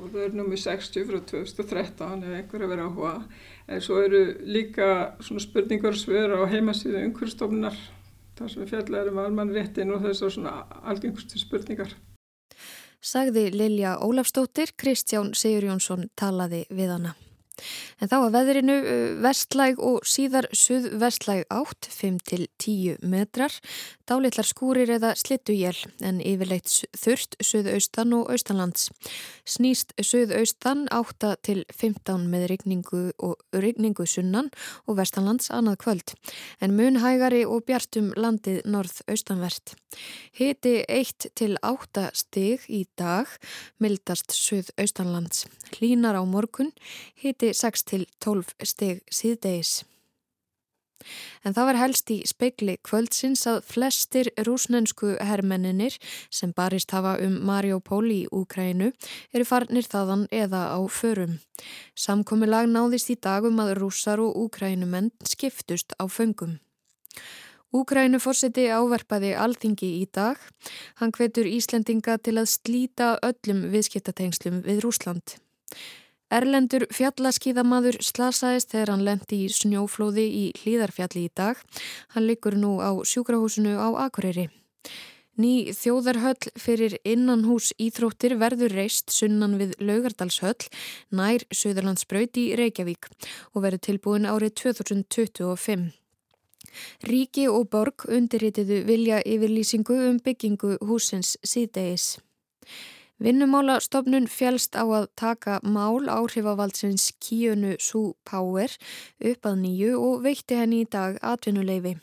og 0.00 0.10
það 0.10 0.24
er 0.24 0.36
nummið 0.36 0.60
60 0.64 1.06
frá 1.08 1.20
2013 1.30 2.26
ef 2.26 2.34
einhver 2.36 2.64
er 2.64 2.70
verið 2.72 2.86
að 2.86 2.98
hóa 2.98 3.14
en 3.68 3.82
svo 3.84 4.02
eru 4.04 4.20
líka 4.48 4.90
svona 5.20 5.44
spurningar 5.44 5.96
svör 5.96 6.36
á 6.36 6.50
heimasíðu 6.50 7.02
umhverfstofnar 7.06 7.80
þar 8.38 8.52
sem 8.52 8.62
við 8.62 8.72
fjallarum 8.74 9.20
almanréttin 9.20 9.92
og 9.94 10.04
þessar 10.04 10.32
svona 10.36 10.54
algengustu 10.88 11.40
spurningar. 11.40 11.92
Sagði 13.00 13.46
Lilja 13.54 13.96
Ólafstóttir, 14.04 14.74
Kristján 14.76 15.32
Sigur 15.36 15.70
Jónsson 15.70 16.08
talaði 16.20 16.66
við 16.68 16.94
hana. 16.96 17.14
En 18.00 18.08
þá 18.08 18.16
að 18.16 18.34
veðrinu 18.38 18.76
vestlæg 19.20 19.80
og 19.84 20.06
síðar 20.08 20.46
suðvestlæg 20.56 21.42
átt 21.52 21.88
5-10 21.92 23.02
metrar, 23.04 23.52
dálitlar 24.08 24.48
skúrir 24.48 24.88
eða 24.96 25.12
slittuél 25.20 25.76
en 26.00 26.22
yfirleitt 26.24 26.72
þurft 26.96 27.36
suðaustan 27.44 28.14
og 28.16 28.30
austanlands. 28.32 28.88
Snýst 29.44 29.92
suðaustan 30.00 30.86
8-15 30.96 32.24
með 32.32 32.46
rigningu 32.54 33.02
og 33.20 33.36
rigningu 33.52 34.08
sunnan 34.08 34.48
og 34.86 34.96
vestanlands 35.02 35.52
annað 35.52 35.82
kvöld 35.84 36.16
en 36.64 36.76
mun 36.78 37.02
hægari 37.04 37.44
og 37.44 37.66
bjartum 37.68 38.14
landið 38.16 38.62
norð-austanvert. 38.64 39.76
Hiti 40.38 40.78
1-8 40.88 42.08
stig 42.16 42.64
í 42.70 42.84
dag, 42.98 43.28
mildast 43.82 44.32
suðaustanlands. 44.32 45.44
Hlínar 45.76 46.16
á 46.16 46.22
morgun, 46.24 46.70
hiti 47.18 47.52
6-12 47.90 48.54
stig 48.72 49.06
síðdeis. 49.10 49.80
En 51.44 51.54
það 51.56 51.68
var 51.70 51.78
helst 51.80 52.10
í 52.12 52.18
speikli 52.28 52.76
kvöldsins 52.84 53.46
að 53.48 53.62
flestir 53.72 54.30
rúsnensku 54.46 55.14
herrmenninir 55.16 55.96
sem 56.28 56.52
barist 56.56 56.92
hafa 56.92 57.16
um 57.24 57.38
Mariupol 57.48 58.04
í 58.12 58.20
Úkrænu 58.28 58.90
eru 59.32 59.46
farnir 59.48 59.88
þaðan 59.88 60.26
eða 60.42 60.66
á 60.76 60.80
förum. 60.92 61.38
Samkomi 61.96 62.48
lag 62.50 62.68
náðist 62.68 63.12
í 63.12 63.16
dagum 63.16 63.62
að 63.64 63.76
rússar 63.80 64.20
og 64.20 64.36
úkrænumenn 64.44 65.12
skiptust 65.24 65.96
á 65.96 66.04
föngum. 66.04 66.58
Úkrænu 67.70 68.18
fórseti 68.18 68.66
áverpaði 68.66 69.30
alþingi 69.38 69.88
í 70.02 70.06
dag. 70.10 70.36
Hann 70.98 71.12
hvetur 71.14 71.46
Íslendinga 71.46 72.18
til 72.18 72.34
að 72.40 72.50
slíta 72.50 73.12
öllum 73.22 73.68
viðskiptatengslum 73.70 74.64
við 74.66 74.82
Rúsland. 74.82 75.38
Erlendur 76.30 76.84
fjallaskíðamaður 76.94 77.98
slasaðist 78.06 78.70
þegar 78.70 78.92
hann 78.94 79.06
lendi 79.06 79.40
í 79.44 79.50
snjóflóði 79.50 80.26
í 80.30 80.44
hlýðarfjalli 80.62 81.24
í 81.26 81.32
dag. 81.34 81.58
Hann 82.14 82.28
liggur 82.28 82.54
nú 82.54 82.76
á 82.78 82.94
sjúkrahúsinu 83.02 83.74
á 83.74 83.90
Akureyri. 84.06 84.46
Ný 85.40 85.72
þjóðarhöll 85.72 86.52
fyrir 86.60 86.98
innanhús 87.06 87.70
íþróttir 87.80 88.36
verður 88.38 88.74
reist 88.76 89.10
sunnan 89.14 89.56
við 89.58 89.72
Laugardalshöll 89.80 90.68
nær 91.16 91.46
Suðurlandsbraut 91.54 92.36
í 92.36 92.50
Reykjavík 92.60 93.08
og 93.54 93.64
verður 93.64 93.84
tilbúin 93.88 94.28
árið 94.28 94.54
2025. 94.62 95.88
Ríki 97.10 97.48
og 97.50 97.70
borg 97.72 98.04
undirritiðu 98.06 98.82
vilja 98.86 99.22
yfirlýsingu 99.26 99.96
um 100.10 100.20
byggingu 100.22 100.76
húsins 100.86 101.38
síðdegis. 101.42 102.18
Vinnumálastofnun 103.20 104.28
fjælst 104.32 104.76
á 104.80 104.84
að 104.84 105.10
taka 105.16 105.58
mál 105.60 106.08
áhrifavaldsins 106.08 107.10
Kíunu 107.20 107.74
Sú 107.76 108.16
Power 108.24 108.72
upp 109.20 109.44
að 109.44 109.58
nýju 109.60 109.98
og 110.00 110.22
veitti 110.24 110.56
henni 110.56 110.80
í 110.84 110.88
dag 110.88 111.18
atvinnuleifi. 111.20 111.98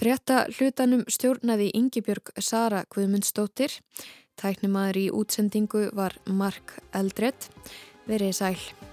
Frétta 0.00 0.46
hlutanum 0.48 1.04
stjórnaði 1.12 1.68
Yngibjörg 1.76 2.32
Sara 2.40 2.86
Guðmundsdóttir. 2.88 3.74
Tæknimaður 4.40 4.96
í 4.96 5.08
útsendingu 5.12 5.90
var 5.92 6.16
Mark 6.24 6.78
Eldredd. 6.96 7.50
Verið 8.08 8.32
sæl. 8.40 8.89